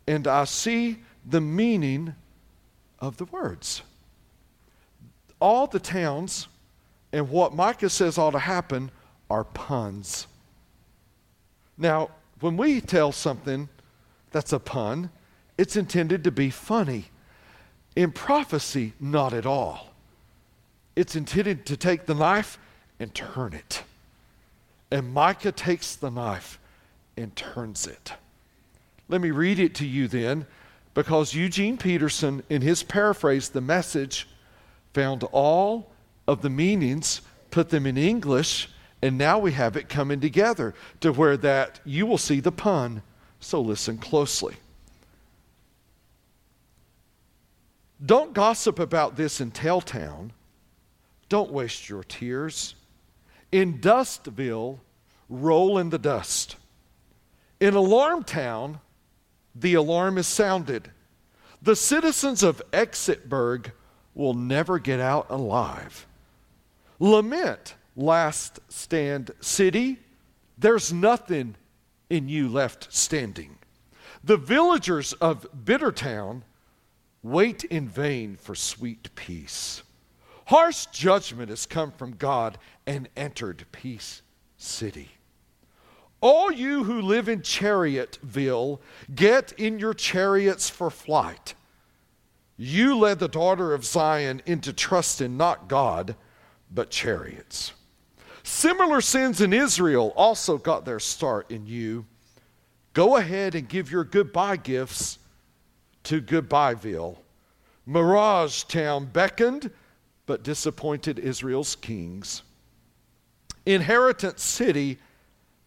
and 0.07 0.27
I 0.27 0.45
see 0.45 0.99
the 1.25 1.41
meaning 1.41 2.15
of 3.01 3.17
the 3.17 3.25
words. 3.25 3.81
All 5.41 5.67
the 5.67 5.81
towns 5.81 6.49
and 7.11 7.31
what 7.31 7.55
Micah 7.55 7.89
says 7.89 8.19
ought 8.19 8.33
to 8.33 8.39
happen 8.39 8.91
are 9.31 9.45
puns. 9.45 10.27
Now, 11.79 12.11
when 12.41 12.59
we 12.59 12.83
tell 12.83 13.13
something 13.13 13.71
that's 14.33 14.53
a 14.53 14.59
pun, 14.59 15.09
it's 15.57 15.77
intended 15.77 16.25
to 16.25 16.31
be 16.31 16.51
funny. 16.51 17.07
In 17.97 18.13
prophecy, 18.13 18.93
not 19.01 19.33
at 19.33 19.47
all. 19.47 19.95
It's 20.95 21.17
intended 21.17 21.65
to 21.67 21.77
take 21.79 22.05
the 22.05 22.15
knife 22.15 22.59
and 23.01 23.15
turn 23.15 23.53
it. 23.53 23.83
And 24.91 25.13
Micah 25.13 25.53
takes 25.53 25.95
the 25.95 26.11
knife 26.11 26.59
and 27.17 27.35
turns 27.37 27.87
it. 27.87 28.13
Let 29.09 29.21
me 29.21 29.31
read 29.31 29.59
it 29.59 29.75
to 29.77 29.87
you 29.87 30.09
then, 30.09 30.47
because 30.95 31.35
Eugene 31.35 31.77
Peterson, 31.77 32.43
in 32.49 32.63
his 32.63 32.83
paraphrase, 32.83 33.49
The 33.51 33.61
Message, 33.61 34.29
found 34.93 35.25
all 35.25 35.91
of 36.27 36.43
the 36.43 36.51
meanings, 36.51 37.21
put 37.51 37.71
them 37.71 37.87
in 37.87 37.97
English, 37.97 38.69
and 39.01 39.17
now 39.17 39.39
we 39.39 39.53
have 39.53 39.77
it 39.77 39.89
coming 39.89 40.21
together 40.21 40.75
to 41.01 41.13
where 41.13 41.37
that 41.37 41.81
you 41.85 42.05
will 42.05 42.19
see 42.19 42.41
the 42.41 42.53
pun. 42.53 43.03
So 43.41 43.61
listen 43.61 43.99
closely. 43.99 44.57
Don't 48.05 48.33
gossip 48.33 48.79
about 48.79 49.17
this 49.17 49.41
in 49.41 49.51
Telltown. 49.51 50.31
Don't 51.29 51.53
waste 51.53 51.89
your 51.89 52.05
tears. 52.05 52.75
In 53.51 53.81
Dustville, 53.81 54.81
roll 55.29 55.79
in 55.79 55.91
the 55.91 55.99
dust. 55.99 56.57
In 57.61 57.75
Alarm 57.75 58.25
Town, 58.25 58.81
the 59.55 59.75
alarm 59.75 60.19
is 60.19 60.27
sounded. 60.27 60.91
The 61.61 61.77
citizens 61.77 62.43
of 62.43 62.63
Exitburg 62.73 63.73
will 64.15 64.35
never 64.35 64.79
get 64.79 65.01
out 65.01 65.27
alive. 65.31 66.07
Lament, 67.01 67.75
last 67.97 68.61
stand 68.69 69.31
city, 69.41 69.99
there's 70.57 70.93
nothing 70.93 71.57
in 72.11 72.29
you 72.29 72.49
left 72.49 72.93
standing. 72.93 73.59
The 74.23 74.37
villagers 74.37 75.13
of 75.15 75.47
Bittertown 75.65 76.43
wait 77.23 77.65
in 77.65 77.89
vain 77.89 78.37
for 78.37 78.55
sweet 78.55 79.15
peace. 79.15 79.83
Harsh 80.49 80.87
judgment 80.87 81.51
has 81.51 81.67
come 81.67 81.93
from 81.93 82.13
God 82.13 82.57
and 82.87 83.11
entered 83.15 83.67
Peace 83.71 84.23
City. 84.57 85.11
All 86.23 86.51
you 86.51 86.85
who 86.85 87.03
live 87.03 87.29
in 87.29 87.43
Chariotville, 87.43 88.79
get 89.15 89.53
in 89.59 89.79
your 89.79 89.93
chariots 89.93 90.71
for 90.71 90.89
flight. 90.89 91.53
You 92.57 92.97
led 92.97 93.19
the 93.19 93.29
daughter 93.29 93.75
of 93.75 93.85
Zion 93.85 94.41
into 94.47 94.73
trust 94.73 95.21
in 95.21 95.37
not 95.37 95.69
God, 95.69 96.17
but 96.73 96.89
chariots. 96.89 97.75
Similar 98.43 99.03
sins 99.03 99.43
in 99.43 99.53
Israel 99.53 100.15
also 100.17 100.57
got 100.57 100.87
their 100.87 100.99
start 100.99 101.51
in 101.51 101.67
you. 101.67 102.07
Go 102.95 103.19
ahead 103.19 103.55
and 103.55 103.69
give 103.69 103.93
your 103.93 104.03
goodbye 104.03 104.57
gifts 104.57 105.19
to 106.05 106.23
Goodbyeville. 106.23 107.19
Mirage 107.85 108.63
Town 108.63 109.05
beckoned, 109.05 109.71
but 110.29 110.43
disappointed 110.43 111.19
Israel's 111.19 111.75
kings. 111.75 112.43
Inheritance 113.65 114.43
City 114.43 114.99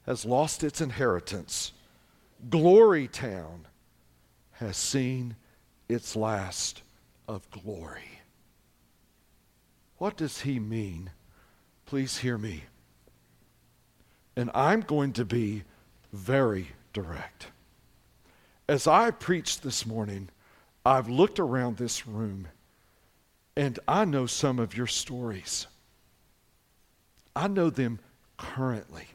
has 0.06 0.24
lost 0.24 0.64
its 0.64 0.80
inheritance. 0.80 1.72
Glory 2.48 3.08
Town 3.08 3.66
has 4.52 4.78
seen 4.78 5.36
its 5.90 6.16
last 6.16 6.84
of 7.28 7.50
glory. 7.50 8.20
What 9.98 10.16
does 10.16 10.42
he 10.42 10.60
mean? 10.60 11.10
Please 11.88 12.20
hear 12.20 12.38
me. 12.38 12.66
And 14.36 14.52
I'm 14.54 14.82
going 14.82 15.14
to 15.14 15.26
be 15.26 15.64
very 16.14 16.68
direct. 16.94 17.48
As 18.70 18.86
I 18.86 19.10
preached 19.10 19.64
this 19.64 19.88
morning, 19.88 20.30
I've 20.86 21.10
looked 21.10 21.40
around 21.40 21.78
this 21.78 22.06
room 22.06 22.48
and 23.56 23.80
I 23.88 24.06
know 24.06 24.26
some 24.26 24.60
of 24.60 24.76
your 24.76 24.88
stories. 24.88 25.68
I 27.36 27.48
know 27.48 27.70
them 27.70 28.00
currently. 28.38 29.08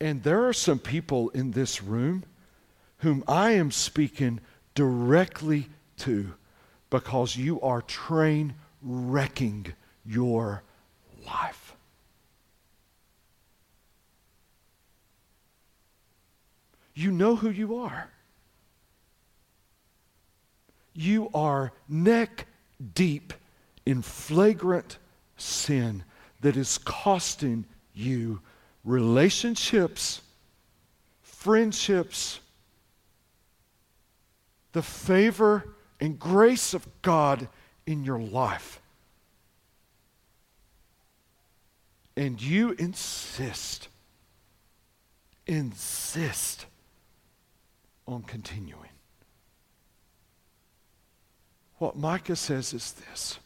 And 0.00 0.22
there 0.22 0.48
are 0.48 0.52
some 0.52 0.78
people 0.78 1.28
in 1.30 1.52
this 1.52 1.82
room 1.82 2.24
whom 2.98 3.22
I 3.28 3.52
am 3.52 3.70
speaking 3.70 4.40
directly 4.74 5.68
to 5.98 6.34
because 6.90 7.36
you 7.36 7.60
are 7.60 7.82
train 7.82 8.54
wrecking 8.80 9.72
your 10.04 10.62
life. 11.24 11.76
You 16.94 17.10
know 17.10 17.36
who 17.36 17.50
you 17.50 17.76
are. 17.76 18.10
You 20.94 21.30
are 21.34 21.72
neck 21.88 22.46
deep 22.94 23.32
in 23.86 24.02
flagrant 24.02 24.98
sin 25.36 26.04
that 26.40 26.56
is 26.56 26.78
costing 26.78 27.64
you 27.94 28.40
relationships, 28.84 30.22
friendships, 31.22 32.40
the 34.72 34.82
favor 34.82 35.74
and 36.00 36.18
grace 36.18 36.74
of 36.74 36.86
God 37.02 37.48
in 37.86 38.04
your 38.04 38.18
life. 38.18 38.80
And 42.16 42.40
you 42.40 42.72
insist, 42.72 43.88
insist 45.46 46.66
on 48.06 48.22
continuing. 48.22 48.90
What 51.82 51.98
Micah 51.98 52.36
says 52.36 52.72
is 52.72 52.92
this 52.92 53.40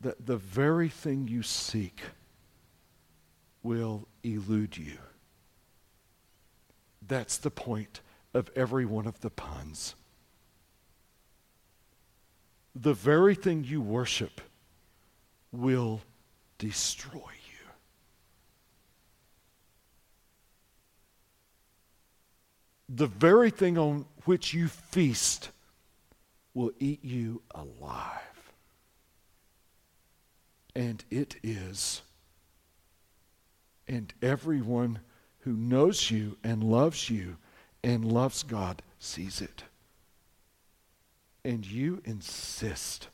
that 0.00 0.24
the 0.24 0.38
very 0.38 0.88
thing 0.88 1.28
you 1.28 1.42
seek 1.42 2.00
will 3.62 4.08
elude 4.22 4.78
you. 4.78 4.96
That's 7.06 7.36
the 7.36 7.50
point 7.50 8.00
of 8.32 8.48
every 8.56 8.86
one 8.86 9.06
of 9.06 9.20
the 9.20 9.28
puns 9.28 9.94
the 12.74 12.94
very 12.94 13.34
thing 13.34 13.62
you 13.64 13.82
worship 13.82 14.40
will 15.52 16.00
destroy 16.56 17.18
you. 17.18 17.68
The 22.88 23.06
very 23.06 23.50
thing 23.50 23.76
on 23.76 24.06
which 24.24 24.54
you 24.54 24.66
feast 24.68 25.50
will 26.54 26.72
eat 26.78 27.04
you 27.04 27.42
alive. 27.54 28.52
And 30.74 31.04
it 31.10 31.36
is. 31.42 32.02
And 33.88 34.12
everyone 34.22 35.00
who 35.40 35.52
knows 35.52 36.10
you 36.10 36.36
and 36.44 36.62
loves 36.62 37.10
you 37.10 37.36
and 37.82 38.04
loves 38.04 38.42
God 38.42 38.82
sees 38.98 39.40
it 39.40 39.64
and 41.44 41.66
you 41.66 42.02
insist 42.04 43.08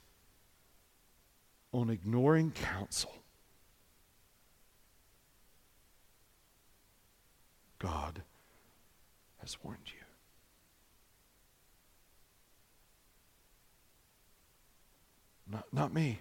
on 1.73 1.91
ignoring 1.91 2.51
counsel, 2.53 3.15
God 7.79 8.23
has 9.39 9.57
warned 9.63 9.79
you. 9.87 10.06
Not, 15.51 15.65
not 15.73 15.95
me. 15.95 16.21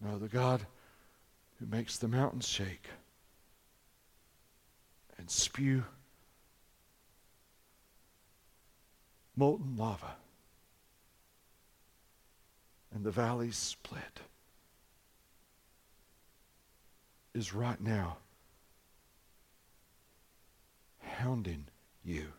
No, 0.00 0.18
the 0.18 0.28
God 0.28 0.66
who 1.58 1.66
makes 1.66 1.96
the 1.96 2.08
mountains 2.08 2.46
shake 2.46 2.88
and 5.18 5.30
spew 5.30 5.84
molten 9.36 9.76
lava. 9.76 10.16
And 12.94 13.04
the 13.04 13.10
valleys 13.10 13.56
split. 13.56 14.20
Is 17.34 17.52
right 17.52 17.80
now 17.80 18.16
hounding 21.02 21.66
you. 22.02 22.32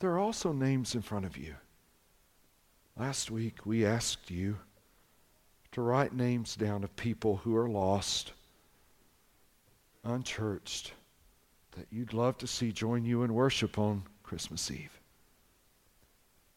There 0.00 0.10
are 0.10 0.18
also 0.18 0.52
names 0.52 0.94
in 0.94 1.00
front 1.02 1.26
of 1.26 1.36
you. 1.36 1.54
Last 2.96 3.30
week, 3.30 3.66
we 3.66 3.86
asked 3.86 4.30
you 4.30 4.56
to 5.72 5.82
write 5.82 6.14
names 6.14 6.56
down 6.56 6.82
of 6.82 6.96
people 6.96 7.36
who 7.36 7.54
are 7.54 7.68
lost, 7.68 8.32
unchurched, 10.02 10.94
that 11.72 11.86
you'd 11.90 12.14
love 12.14 12.38
to 12.38 12.46
see 12.46 12.72
join 12.72 13.04
you 13.04 13.22
in 13.22 13.34
worship 13.34 13.78
on 13.78 14.04
Christmas 14.22 14.70
Eve. 14.70 14.98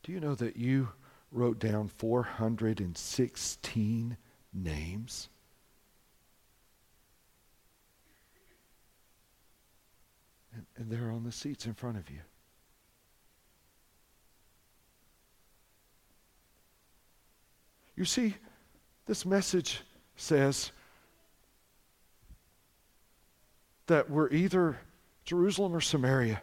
Do 0.03 0.13
you 0.13 0.21
know 0.21 0.35
that 0.35 0.55
you 0.55 0.87
wrote 1.31 1.59
down 1.59 1.89
416 1.89 4.17
names? 4.53 5.27
And, 10.55 10.65
and 10.77 10.89
they're 10.89 11.11
on 11.11 11.25
the 11.25 11.31
seats 11.31 11.65
in 11.65 11.73
front 11.73 11.97
of 11.97 12.09
you. 12.09 12.21
You 17.95 18.05
see, 18.05 18.35
this 19.05 19.25
message 19.25 19.81
says 20.15 20.71
that 23.87 24.09
we're 24.09 24.29
either 24.29 24.77
Jerusalem 25.25 25.75
or 25.75 25.81
Samaria, 25.81 26.41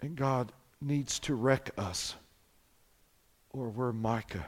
and 0.00 0.16
God 0.16 0.52
needs 0.80 1.18
to 1.20 1.34
wreck 1.34 1.70
us, 1.76 2.14
or 3.50 3.68
we're 3.68 3.92
Micah, 3.92 4.46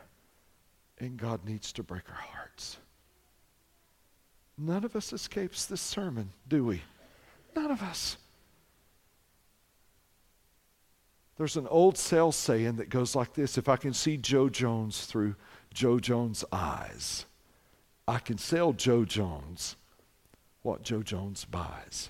and 0.99 1.17
God 1.17 1.45
needs 1.45 1.73
to 1.73 1.83
break 1.83 2.09
our 2.09 2.15
hearts. 2.15 2.79
None 4.59 4.85
of 4.85 4.97
us 4.97 5.13
escapes 5.13 5.67
this 5.67 5.81
sermon, 5.81 6.31
do 6.49 6.65
we? 6.65 6.83
None 7.55 7.71
of 7.71 7.83
us. 7.83 8.17
There's 11.37 11.57
an 11.57 11.67
old 11.67 11.99
sales 11.99 12.37
saying 12.37 12.77
that 12.77 12.89
goes 12.89 13.15
like 13.15 13.35
this 13.35 13.59
If 13.59 13.69
I 13.69 13.77
can 13.77 13.93
see 13.93 14.17
Joe 14.17 14.49
Jones 14.49 15.05
through 15.05 15.35
Joe 15.77 16.01
Jones' 16.01 16.43
eyes, 16.51 17.27
I 18.09 18.19
can 18.19 18.39
sell 18.39 18.73
Joe 18.73 19.05
Jones 19.05 19.77
what 20.63 20.83
Joe 20.83 21.03
Jones 21.03 21.45
buys. 21.45 22.09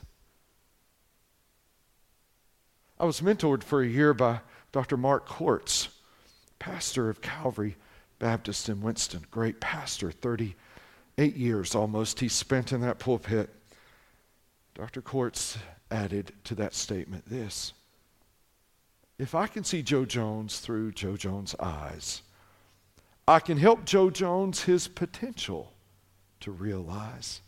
I 3.01 3.07
was 3.07 3.21
mentored 3.21 3.65
for 3.65 3.83
a 3.83 3.89
year 3.89 4.15
by 4.15 4.39
Dr. 4.71 4.97
Mark 4.97 5.27
Corts, 5.27 5.89
pastor 6.61 7.11
of 7.11 7.21
Calvary 7.21 7.77
Baptist 8.21 8.69
in 8.69 8.83
Winston. 8.83 9.27
Great 9.33 9.61
pastor, 9.61 10.13
38 10.13 11.35
years 11.35 11.75
almost 11.75 12.21
he 12.21 12.29
spent 12.29 12.71
in 12.71 12.83
that 12.83 13.01
pulpit. 13.01 13.51
Dr. 14.75 15.03
Corts 15.03 15.59
added 15.91 16.33
to 16.45 16.55
that 16.55 16.73
statement 16.73 17.29
this 17.29 17.73
If 19.19 19.35
I 19.35 19.49
can 19.49 19.65
see 19.65 19.83
Joe 19.83 20.05
Jones 20.05 20.61
through 20.61 20.93
Joe 20.93 21.17
Jones' 21.17 21.57
eyes, 21.59 22.23
I 23.29 23.41
can 23.41 23.59
help 23.59 23.85
Joe 23.85 24.11
Jones 24.11 24.63
his 24.63 24.87
potential 24.87 25.73
to 26.41 26.53
realize. 26.53 27.41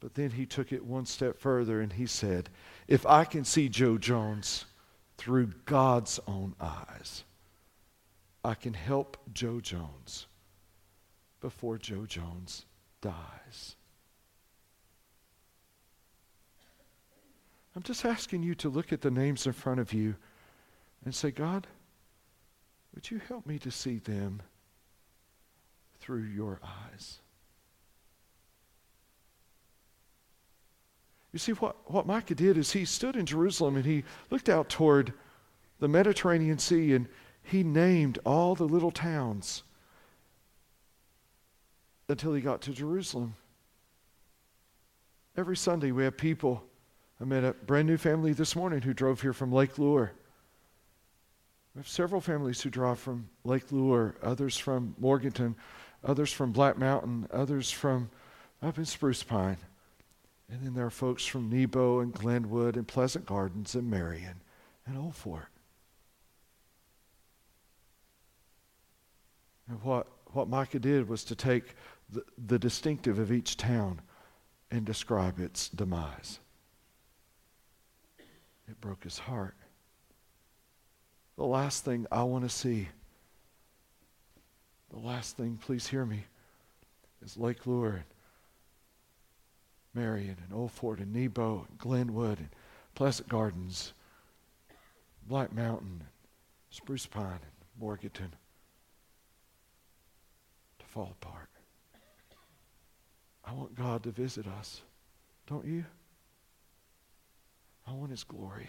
But 0.00 0.14
then 0.14 0.30
he 0.30 0.46
took 0.46 0.72
it 0.72 0.84
one 0.84 1.06
step 1.06 1.38
further 1.38 1.80
and 1.80 1.92
he 1.92 2.06
said, 2.06 2.48
If 2.88 3.06
I 3.06 3.24
can 3.24 3.44
see 3.44 3.68
Joe 3.68 3.98
Jones 3.98 4.64
through 5.18 5.52
God's 5.66 6.18
own 6.26 6.54
eyes, 6.60 7.24
I 8.44 8.54
can 8.54 8.74
help 8.74 9.16
Joe 9.32 9.60
Jones 9.60 10.26
before 11.40 11.78
Joe 11.78 12.06
Jones 12.06 12.64
dies. 13.00 13.76
I'm 17.76 17.82
just 17.82 18.04
asking 18.04 18.42
you 18.42 18.54
to 18.56 18.68
look 18.68 18.92
at 18.92 19.00
the 19.00 19.10
names 19.10 19.46
in 19.46 19.52
front 19.52 19.80
of 19.80 19.92
you 19.92 20.14
and 21.04 21.14
say, 21.14 21.30
God, 21.30 21.66
would 22.94 23.10
you 23.10 23.20
help 23.28 23.46
me 23.46 23.58
to 23.60 23.70
see 23.70 23.98
them 23.98 24.42
through 26.00 26.24
your 26.24 26.60
eyes? 26.62 27.20
You 31.32 31.38
see, 31.38 31.52
what, 31.52 31.90
what 31.90 32.06
Micah 32.06 32.34
did 32.34 32.58
is 32.58 32.72
he 32.72 32.84
stood 32.84 33.16
in 33.16 33.24
Jerusalem 33.24 33.76
and 33.76 33.86
he 33.86 34.04
looked 34.30 34.50
out 34.50 34.68
toward 34.68 35.14
the 35.78 35.88
Mediterranean 35.88 36.58
Sea 36.58 36.92
and 36.92 37.08
he 37.42 37.62
named 37.62 38.18
all 38.24 38.54
the 38.54 38.64
little 38.64 38.90
towns 38.90 39.62
until 42.08 42.34
he 42.34 42.42
got 42.42 42.60
to 42.62 42.72
Jerusalem. 42.72 43.34
Every 45.36 45.56
Sunday 45.56 45.92
we 45.92 46.04
have 46.04 46.16
people. 46.16 46.62
I 47.18 47.24
met 47.24 47.44
a 47.44 47.52
brand 47.52 47.88
new 47.88 47.96
family 47.96 48.34
this 48.34 48.54
morning 48.54 48.82
who 48.82 48.92
drove 48.92 49.22
here 49.22 49.32
from 49.32 49.50
Lake 49.50 49.78
Lure. 49.78 50.12
We 51.74 51.78
have 51.78 51.88
several 51.88 52.20
families 52.20 52.60
who 52.60 52.70
draw 52.70 52.94
from 52.94 53.28
Lake 53.44 53.72
Lure, 53.72 54.14
others 54.22 54.58
from 54.58 54.94
Morganton, 54.98 55.56
others 56.04 56.32
from 56.32 56.52
Black 56.52 56.76
Mountain, 56.76 57.28
others 57.32 57.70
from 57.70 58.10
up 58.62 58.76
in 58.76 58.84
Spruce 58.84 59.22
Pine. 59.22 59.56
And 60.50 60.62
then 60.62 60.74
there 60.74 60.84
are 60.84 60.90
folks 60.90 61.24
from 61.24 61.48
Nebo 61.48 62.00
and 62.00 62.12
Glenwood 62.12 62.76
and 62.76 62.86
Pleasant 62.86 63.24
Gardens 63.24 63.74
and 63.74 63.90
Marion 63.90 64.42
and 64.86 64.98
Old 64.98 65.14
Fort. 65.14 65.48
And 69.68 69.82
what, 69.82 70.06
what 70.32 70.48
Micah 70.48 70.78
did 70.78 71.08
was 71.08 71.24
to 71.24 71.34
take 71.34 71.74
the, 72.10 72.22
the 72.46 72.58
distinctive 72.58 73.18
of 73.18 73.32
each 73.32 73.56
town 73.56 74.02
and 74.70 74.84
describe 74.84 75.38
its 75.38 75.70
demise. 75.70 76.38
It 78.68 78.78
broke 78.82 79.04
his 79.04 79.18
heart. 79.18 79.54
The 81.36 81.44
last 81.44 81.84
thing 81.84 82.06
I 82.12 82.22
want 82.24 82.44
to 82.44 82.50
see, 82.50 82.88
the 84.92 84.98
last 84.98 85.36
thing, 85.36 85.58
please 85.60 85.86
hear 85.86 86.04
me, 86.04 86.24
is 87.24 87.36
Lake 87.36 87.66
Lure 87.66 87.94
and 87.94 88.04
Marion 89.94 90.36
and 90.44 90.58
Old 90.58 90.72
Fort 90.72 90.98
and 90.98 91.12
Nebo 91.12 91.66
and 91.68 91.78
Glenwood 91.78 92.38
and 92.38 92.48
Pleasant 92.94 93.28
Gardens, 93.28 93.94
Black 95.26 95.52
Mountain, 95.52 96.00
and 96.00 96.08
Spruce 96.70 97.06
Pine 97.06 97.24
and 97.26 97.80
Morganton 97.80 98.34
to 100.78 100.86
fall 100.86 101.14
apart. 101.20 101.48
I 103.44 103.52
want 103.52 103.74
God 103.74 104.02
to 104.04 104.10
visit 104.10 104.46
us. 104.46 104.82
Don't 105.46 105.64
you? 105.66 105.84
I 107.86 107.92
want 107.92 108.10
His 108.10 108.24
glory. 108.24 108.68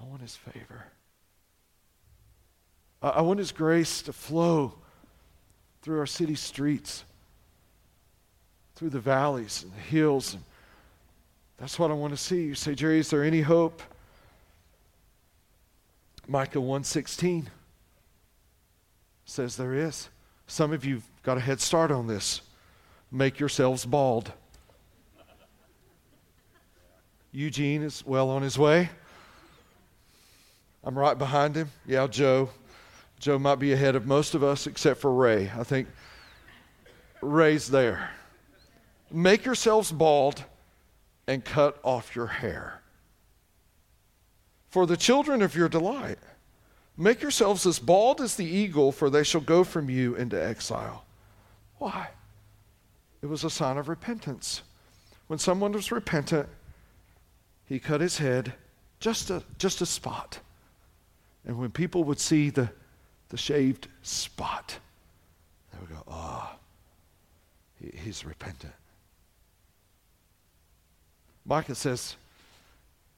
I 0.00 0.04
want 0.04 0.22
His 0.22 0.36
favor. 0.36 0.84
I 3.02 3.20
want 3.22 3.38
His 3.38 3.52
grace 3.52 4.02
to 4.02 4.12
flow 4.12 4.74
through 5.82 5.98
our 5.98 6.06
city 6.06 6.34
streets, 6.34 7.04
through 8.76 8.90
the 8.90 9.00
valleys 9.00 9.62
and 9.62 9.72
the 9.72 9.80
hills. 9.80 10.34
And 10.34 10.42
that's 11.58 11.78
what 11.78 11.90
I 11.90 11.94
want 11.94 12.12
to 12.12 12.16
see. 12.16 12.44
You 12.44 12.54
say, 12.54 12.74
Jerry, 12.74 12.98
is 12.98 13.10
there 13.10 13.24
any 13.24 13.40
hope? 13.40 13.82
Micah 16.26 16.58
1:16 16.58 17.46
says 19.24 19.56
there 19.56 19.74
is. 19.74 20.08
Some 20.46 20.72
of 20.72 20.84
you've 20.84 21.04
got 21.22 21.36
a 21.36 21.40
head 21.40 21.60
start 21.60 21.90
on 21.90 22.06
this. 22.06 22.42
Make 23.10 23.38
yourselves 23.38 23.84
bald. 23.84 24.32
Eugene 27.32 27.82
is 27.82 28.04
well 28.04 28.28
on 28.30 28.42
his 28.42 28.58
way. 28.58 28.90
I'm 30.82 30.98
right 30.98 31.16
behind 31.16 31.56
him. 31.56 31.70
Yeah, 31.86 32.06
Joe. 32.06 32.50
Joe 33.18 33.38
might 33.38 33.58
be 33.58 33.72
ahead 33.72 33.96
of 33.96 34.06
most 34.06 34.34
of 34.34 34.42
us 34.42 34.66
except 34.66 35.00
for 35.00 35.12
Ray. 35.12 35.50
I 35.56 35.62
think 35.62 35.88
Ray's 37.20 37.68
there. 37.68 38.10
Make 39.10 39.44
yourselves 39.44 39.92
bald 39.92 40.44
and 41.26 41.44
cut 41.44 41.78
off 41.82 42.16
your 42.16 42.28
hair. 42.28 42.80
For 44.70 44.86
the 44.86 44.96
children 44.96 45.42
of 45.42 45.54
your 45.54 45.68
delight, 45.68 46.18
make 46.96 47.20
yourselves 47.20 47.66
as 47.66 47.78
bald 47.78 48.20
as 48.20 48.36
the 48.36 48.46
eagle, 48.46 48.90
for 48.90 49.10
they 49.10 49.24
shall 49.24 49.40
go 49.40 49.64
from 49.64 49.90
you 49.90 50.14
into 50.14 50.42
exile. 50.42 51.04
Why? 51.78 52.08
It 53.20 53.26
was 53.26 53.44
a 53.44 53.50
sign 53.50 53.76
of 53.76 53.88
repentance. 53.88 54.62
When 55.26 55.38
someone 55.38 55.72
was 55.72 55.92
repentant, 55.92 56.48
he 57.66 57.78
cut 57.78 58.00
his 58.00 58.18
head 58.18 58.54
just 58.98 59.28
a, 59.30 59.42
just 59.58 59.80
a 59.82 59.86
spot 59.86 60.40
and 61.46 61.58
when 61.58 61.70
people 61.70 62.04
would 62.04 62.20
see 62.20 62.50
the, 62.50 62.70
the 63.30 63.36
shaved 63.36 63.88
spot, 64.02 64.78
they 65.72 65.78
would 65.80 65.90
go, 65.90 66.02
ah, 66.08 66.52
oh, 66.54 66.58
he, 67.80 67.96
he's 67.96 68.24
repentant. 68.24 68.72
Micah 71.44 71.74
says, 71.74 72.16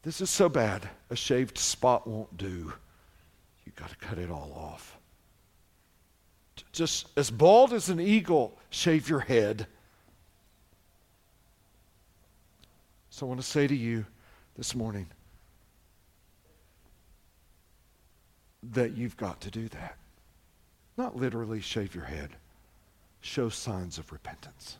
This 0.02 0.20
is 0.20 0.30
so 0.30 0.48
bad, 0.48 0.88
a 1.10 1.16
shaved 1.16 1.58
spot 1.58 2.06
won't 2.06 2.36
do. 2.36 2.72
You've 3.64 3.76
got 3.76 3.90
to 3.90 3.96
cut 3.96 4.18
it 4.18 4.30
all 4.30 4.52
off. 4.56 4.98
just 6.72 7.08
as 7.16 7.30
bald 7.30 7.72
as 7.72 7.88
an 7.88 8.00
eagle, 8.00 8.58
shave 8.70 9.08
your 9.08 9.20
head. 9.20 9.66
So 13.10 13.26
I 13.26 13.28
want 13.28 13.40
to 13.40 13.46
say 13.46 13.66
to 13.66 13.74
you 13.74 14.06
this 14.56 14.74
morning 14.74 15.06
that 18.62 18.96
you've 18.96 19.16
got 19.16 19.40
to 19.42 19.50
do 19.50 19.68
that. 19.68 19.96
Not 20.96 21.16
literally 21.16 21.60
shave 21.60 21.94
your 21.94 22.04
head, 22.04 22.30
show 23.20 23.48
signs 23.48 23.98
of 23.98 24.12
repentance, 24.12 24.78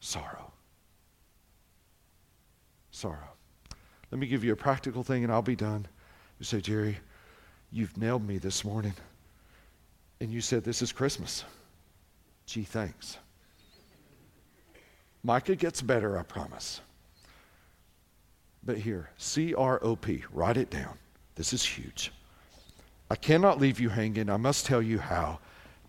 sorrow. 0.00 0.52
Sorrow. 2.90 3.30
Let 4.12 4.20
me 4.20 4.28
give 4.28 4.44
you 4.44 4.52
a 4.52 4.56
practical 4.56 5.02
thing 5.02 5.24
and 5.24 5.32
I'll 5.32 5.42
be 5.42 5.56
done. 5.56 5.86
You 6.38 6.44
say, 6.44 6.60
Jerry, 6.60 6.96
you've 7.72 7.96
nailed 7.98 8.24
me 8.24 8.38
this 8.38 8.64
morning. 8.64 8.94
And 10.20 10.30
you 10.30 10.40
said, 10.40 10.62
This 10.62 10.80
is 10.80 10.92
Christmas. 10.92 11.44
Gee, 12.46 12.62
thanks. 12.62 13.18
Micah 15.24 15.56
gets 15.56 15.82
better, 15.82 16.16
I 16.16 16.22
promise. 16.22 16.80
But 18.64 18.78
here, 18.78 19.10
C 19.18 19.54
R 19.54 19.78
O 19.82 19.96
P, 19.96 20.24
write 20.32 20.56
it 20.56 20.70
down. 20.70 20.96
This 21.34 21.52
is 21.52 21.64
huge. 21.64 22.12
I 23.10 23.16
cannot 23.16 23.60
leave 23.60 23.78
you 23.78 23.90
hanging. 23.90 24.30
I 24.30 24.36
must 24.36 24.64
tell 24.64 24.80
you 24.80 24.98
how 24.98 25.38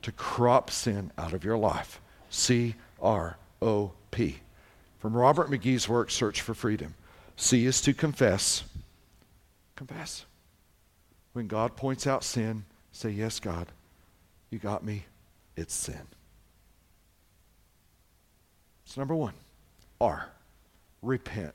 to 0.01 0.11
crop 0.11 0.69
sin 0.69 1.11
out 1.17 1.33
of 1.33 1.43
your 1.43 1.57
life. 1.57 2.01
C 2.29 2.75
R 3.01 3.37
O 3.61 3.91
P. 4.11 4.37
From 4.99 5.15
Robert 5.15 5.49
McGee's 5.49 5.87
work, 5.87 6.11
Search 6.11 6.41
for 6.41 6.53
Freedom. 6.53 6.93
C 7.37 7.65
is 7.65 7.81
to 7.81 7.93
confess. 7.93 8.63
Confess. 9.75 10.25
When 11.33 11.47
God 11.47 11.75
points 11.75 12.07
out 12.07 12.23
sin, 12.23 12.65
say, 12.91 13.09
Yes, 13.09 13.39
God, 13.39 13.67
you 14.49 14.59
got 14.59 14.83
me. 14.83 15.05
It's 15.55 15.73
sin. 15.73 16.07
It's 18.85 18.97
number 18.97 19.15
one. 19.15 19.33
R, 20.01 20.29
repent. 21.01 21.53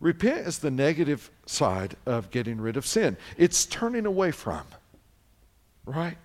Repent 0.00 0.46
is 0.46 0.58
the 0.58 0.70
negative 0.70 1.30
side 1.46 1.96
of 2.06 2.30
getting 2.30 2.60
rid 2.60 2.76
of 2.76 2.86
sin. 2.86 3.16
It's 3.36 3.66
turning 3.66 4.06
away 4.06 4.30
from, 4.30 4.62
right? 5.84 6.16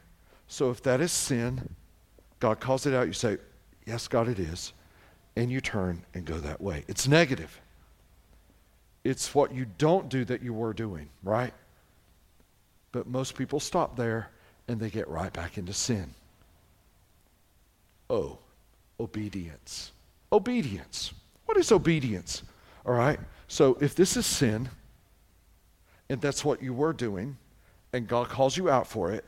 So 0.47 0.69
if 0.69 0.83
that 0.83 1.01
is 1.01 1.11
sin, 1.11 1.69
God 2.39 2.59
calls 2.59 2.85
it 2.85 2.93
out, 2.93 3.07
you 3.07 3.13
say, 3.13 3.37
Yes, 3.85 4.07
God, 4.07 4.27
it 4.27 4.39
is. 4.39 4.73
And 5.35 5.51
you 5.51 5.59
turn 5.59 6.03
and 6.13 6.25
go 6.25 6.37
that 6.37 6.61
way. 6.61 6.85
It's 6.87 7.07
negative. 7.07 7.59
It's 9.03 9.35
what 9.35 9.53
you 9.53 9.65
don't 9.77 10.07
do 10.07 10.23
that 10.25 10.41
you 10.41 10.53
were 10.53 10.73
doing, 10.73 11.09
right? 11.23 11.53
But 12.91 13.07
most 13.07 13.35
people 13.35 13.59
stop 13.59 13.97
there 13.97 14.29
and 14.67 14.79
they 14.79 14.89
get 14.89 15.07
right 15.09 15.33
back 15.33 15.57
into 15.57 15.73
sin. 15.73 16.13
Oh, 18.09 18.37
obedience. 18.99 19.91
Obedience. 20.31 21.13
What 21.45 21.57
is 21.57 21.71
obedience? 21.71 22.43
All 22.85 22.93
right? 22.93 23.19
So 23.53 23.77
if 23.79 23.93
this 23.93 24.17
is 24.17 24.25
sin, 24.25 24.67
and 26.09 26.19
that's 26.19 26.43
what 26.43 26.63
you 26.63 26.73
were 26.73 26.91
doing, 26.91 27.37
and 27.93 28.07
God 28.07 28.27
calls 28.27 28.57
you 28.57 28.67
out 28.67 28.87
for 28.87 29.11
it, 29.11 29.23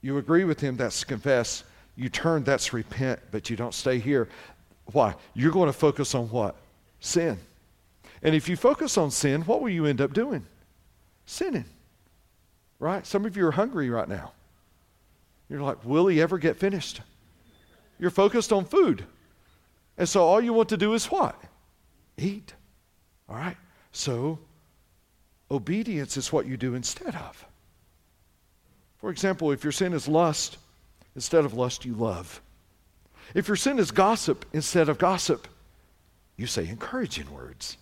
you 0.00 0.18
agree 0.18 0.42
with 0.42 0.58
Him, 0.58 0.76
that's 0.76 1.04
confess. 1.04 1.62
You 1.94 2.08
turn, 2.08 2.42
that's 2.42 2.72
repent, 2.72 3.20
but 3.30 3.48
you 3.48 3.54
don't 3.54 3.74
stay 3.74 4.00
here. 4.00 4.28
Why? 4.86 5.14
You're 5.34 5.52
going 5.52 5.68
to 5.68 5.72
focus 5.72 6.16
on 6.16 6.30
what? 6.30 6.56
Sin. 6.98 7.38
And 8.24 8.34
if 8.34 8.48
you 8.48 8.56
focus 8.56 8.98
on 8.98 9.12
sin, 9.12 9.42
what 9.42 9.62
will 9.62 9.70
you 9.70 9.86
end 9.86 10.00
up 10.00 10.12
doing? 10.12 10.44
Sinning. 11.24 11.66
Right? 12.80 13.06
Some 13.06 13.24
of 13.24 13.36
you 13.36 13.46
are 13.46 13.52
hungry 13.52 13.88
right 13.88 14.08
now. 14.08 14.32
You're 15.48 15.62
like, 15.62 15.84
will 15.84 16.08
he 16.08 16.20
ever 16.20 16.38
get 16.38 16.56
finished? 16.56 17.00
You're 18.00 18.10
focused 18.10 18.52
on 18.52 18.64
food. 18.64 19.04
And 19.96 20.08
so 20.08 20.24
all 20.24 20.40
you 20.40 20.52
want 20.52 20.70
to 20.70 20.76
do 20.76 20.94
is 20.94 21.06
what? 21.06 21.40
Eat. 22.18 22.54
All 23.28 23.36
right? 23.36 23.56
So, 23.92 24.38
obedience 25.50 26.16
is 26.16 26.32
what 26.32 26.46
you 26.46 26.56
do 26.56 26.74
instead 26.74 27.14
of. 27.14 27.46
For 28.98 29.10
example, 29.10 29.50
if 29.50 29.64
your 29.64 29.72
sin 29.72 29.92
is 29.92 30.08
lust, 30.08 30.58
instead 31.14 31.44
of 31.44 31.54
lust, 31.54 31.84
you 31.84 31.94
love. 31.94 32.40
If 33.34 33.48
your 33.48 33.56
sin 33.56 33.78
is 33.78 33.90
gossip, 33.90 34.44
instead 34.52 34.88
of 34.88 34.98
gossip, 34.98 35.48
you 36.36 36.46
say 36.46 36.68
encouraging 36.68 37.30
words. 37.32 37.76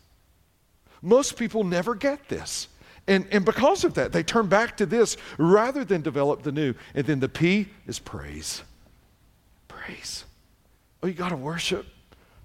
Most 1.02 1.36
people 1.36 1.64
never 1.64 1.94
get 1.94 2.28
this. 2.28 2.68
And, 3.06 3.26
and 3.32 3.44
because 3.44 3.84
of 3.84 3.94
that, 3.94 4.12
they 4.12 4.22
turn 4.22 4.46
back 4.46 4.76
to 4.76 4.86
this 4.86 5.16
rather 5.38 5.84
than 5.84 6.02
develop 6.02 6.42
the 6.42 6.52
new. 6.52 6.74
And 6.94 7.06
then 7.06 7.20
the 7.20 7.28
P 7.28 7.68
is 7.86 7.98
praise. 7.98 8.62
Praise. 9.68 10.24
Oh, 11.02 11.06
you 11.06 11.14
got 11.14 11.30
to 11.30 11.36
worship 11.36 11.86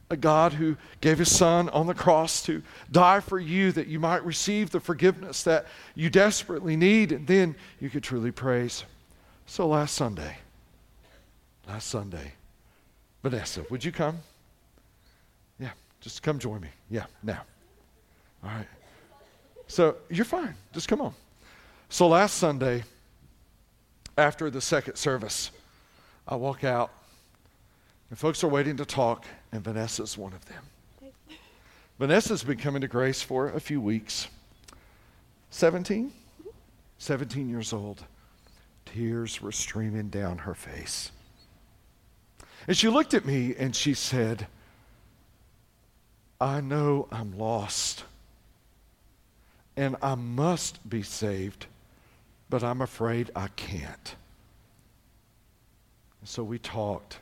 a 0.10 0.18
God 0.18 0.54
who 0.54 0.78
gave 1.02 1.18
his 1.18 1.36
son 1.36 1.70
on 1.70 1.88
the 1.88 1.94
cross 1.94 2.44
to 2.44 2.62
die 2.92 3.20
for 3.20 3.40
you 3.40 3.72
that 3.72 3.88
you 3.88 4.00
might 4.00 4.24
receive 4.24 4.70
the 4.70 4.80
forgiveness 4.80 5.44
that 5.44 5.66
you 5.96 6.10
desperately 6.10 6.76
need, 6.76 7.12
and 7.12 7.26
then 7.26 7.56
you 7.80 7.90
could 7.90 8.04
truly 8.04 8.32
praise. 8.32 8.84
So 9.48 9.68
last 9.68 9.96
Sunday, 9.96 10.38
last 11.68 11.88
Sunday, 11.88 12.34
Vanessa, 13.24 13.66
would 13.70 13.84
you 13.84 13.92
come? 13.92 14.20
Yeah, 15.60 15.72
just 16.02 16.22
come 16.22 16.38
join 16.38 16.62
me. 16.62 16.70
Yeah, 16.90 17.06
now. 17.24 17.42
All 18.44 18.52
right. 18.52 18.68
So 19.68 19.96
you're 20.10 20.26
fine. 20.26 20.54
Just 20.74 20.88
come 20.88 21.02
on. 21.02 21.14
So 21.90 22.08
last 22.08 22.36
Sunday, 22.36 22.84
after 24.18 24.50
the 24.50 24.62
second 24.62 24.96
service, 24.96 25.50
I 26.28 26.36
walk 26.36 26.64
out, 26.64 26.92
and 28.16 28.20
folks 28.22 28.46
are 28.46 28.48
waiting 28.48 28.78
to 28.78 28.86
talk, 28.86 29.26
and 29.52 29.62
Vanessa's 29.62 30.18
one 30.18 30.32
of 30.32 30.46
them. 30.46 30.64
Vanessa's 32.00 32.46
been 32.46 32.58
coming 32.58 32.80
to 32.80 32.88
Grace 32.88 33.22
for 33.22 33.50
a 33.50 33.60
few 33.60 33.82
weeks. 33.82 34.30
17? 35.50 36.14
17 36.98 37.50
years 37.50 37.74
old. 37.74 38.06
Tears 38.86 39.42
were 39.42 39.52
streaming 39.52 40.08
down 40.08 40.38
her 40.38 40.54
face. 40.54 41.12
And 42.70 42.78
she 42.78 42.88
looked 42.88 43.14
at 43.14 43.26
me 43.26 43.54
and 43.54 43.76
she 43.76 43.94
said, 43.94 44.48
I 46.40 46.62
know 46.62 47.10
I'm 47.12 47.38
lost 47.38 48.06
and 49.76 49.98
I 50.02 50.16
must 50.16 50.90
be 50.90 51.04
saved, 51.04 51.66
but 52.50 52.64
I'm 52.64 52.80
afraid 52.80 53.30
I 53.36 53.50
can't. 53.58 54.16
So 56.24 56.46
we 56.46 56.60
talked, 56.60 57.20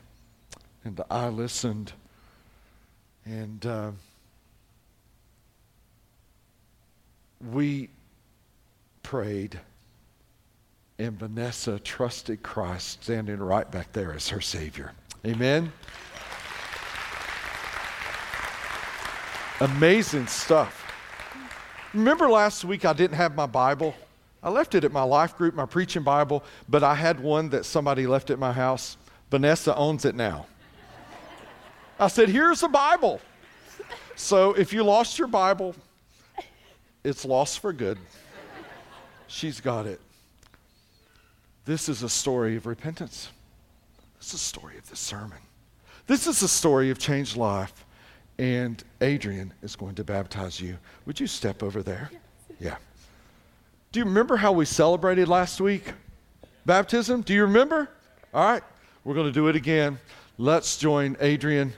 and 0.84 1.00
I 1.10 1.28
listened, 1.28 1.92
and 3.24 3.64
uh, 3.64 3.90
we 7.52 7.88
prayed, 9.02 9.58
and 10.98 11.18
Vanessa 11.18 11.78
trusted 11.78 12.42
Christ 12.42 13.02
standing 13.02 13.38
right 13.38 13.70
back 13.70 13.92
there 13.92 14.12
as 14.12 14.28
her 14.28 14.40
Savior. 14.40 14.92
Amen. 15.26 15.72
Amazing 19.60 20.26
stuff. 20.26 20.82
Remember 21.94 22.28
last 22.28 22.64
week 22.64 22.84
I 22.84 22.92
didn't 22.92 23.16
have 23.16 23.34
my 23.34 23.46
Bible? 23.46 23.94
I 24.42 24.50
left 24.50 24.74
it 24.74 24.84
at 24.84 24.92
my 24.92 25.04
life 25.04 25.36
group, 25.38 25.54
my 25.54 25.64
preaching 25.64 26.02
Bible, 26.02 26.44
but 26.68 26.82
I 26.82 26.94
had 26.94 27.20
one 27.20 27.48
that 27.50 27.64
somebody 27.64 28.06
left 28.06 28.30
at 28.30 28.38
my 28.38 28.52
house. 28.52 28.98
Vanessa 29.30 29.74
owns 29.76 30.04
it 30.04 30.14
now. 30.14 30.46
I 31.98 32.08
said, 32.08 32.28
Here's 32.28 32.60
the 32.60 32.68
Bible. 32.68 33.20
So 34.16 34.52
if 34.52 34.72
you 34.72 34.84
lost 34.84 35.18
your 35.18 35.28
Bible, 35.28 35.74
it's 37.02 37.24
lost 37.24 37.60
for 37.60 37.72
good. 37.72 37.98
She's 39.26 39.60
got 39.60 39.86
it. 39.86 40.00
This 41.64 41.88
is 41.88 42.02
a 42.02 42.08
story 42.08 42.56
of 42.56 42.66
repentance. 42.66 43.30
This 44.18 44.28
is 44.28 44.34
a 44.34 44.38
story 44.38 44.78
of 44.78 44.88
the 44.88 44.96
sermon. 44.96 45.38
This 46.06 46.26
is 46.26 46.42
a 46.42 46.48
story 46.48 46.90
of 46.90 46.98
changed 46.98 47.36
life 47.36 47.84
and 48.38 48.82
Adrian 49.00 49.52
is 49.62 49.76
going 49.76 49.94
to 49.94 50.04
baptize 50.04 50.60
you. 50.60 50.76
Would 51.06 51.20
you 51.20 51.26
step 51.26 51.62
over 51.62 51.82
there? 51.82 52.10
Yeah. 52.60 52.76
Do 53.92 54.00
you 54.00 54.04
remember 54.04 54.36
how 54.36 54.52
we 54.52 54.64
celebrated 54.64 55.28
last 55.28 55.60
week? 55.60 55.92
Baptism? 56.66 57.22
Do 57.22 57.32
you 57.32 57.42
remember? 57.42 57.88
All 58.32 58.44
right, 58.44 58.62
we're 59.04 59.14
going 59.14 59.26
to 59.26 59.32
do 59.32 59.48
it 59.48 59.56
again. 59.56 59.98
Let's 60.36 60.76
join 60.76 61.16
Adrian 61.20 61.72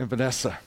and 0.00 0.08
Vanessa. 0.08 0.58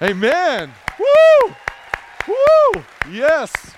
Amen. 0.00 0.70
Woo! 0.98 1.54
Woo! 2.28 2.84
Yes. 3.10 3.74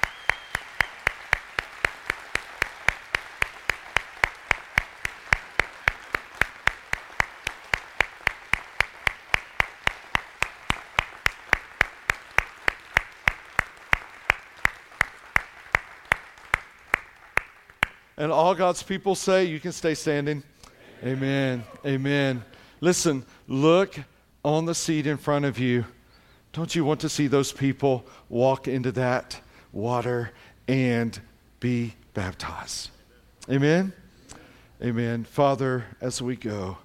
And 18.19 18.33
all 18.47 18.55
God's 18.55 18.85
people 18.85 19.17
say, 19.17 19.47
you 19.47 19.59
can 19.59 19.73
stay 19.73 19.95
standing. 19.95 20.41
Amen. 21.03 21.65
Amen. 21.85 22.45
Listen, 22.81 23.27
look 23.49 23.99
on 24.45 24.67
the 24.67 24.75
seat 24.75 25.09
in 25.09 25.17
front 25.17 25.45
of 25.45 25.59
you. 25.59 25.85
Don't 26.53 26.73
you 26.73 26.85
want 26.85 27.01
to 27.01 27.09
see 27.09 27.27
those 27.27 27.51
people 27.51 28.07
walk 28.29 28.69
into 28.69 28.93
that 28.93 29.41
water 29.73 30.31
and 30.69 31.19
be 31.59 31.95
baptized? 32.15 32.91
Amen. 33.51 33.93
Amen. 34.81 35.25
Father, 35.25 35.85
as 36.01 36.23
we 36.23 36.37
go, 36.37 36.79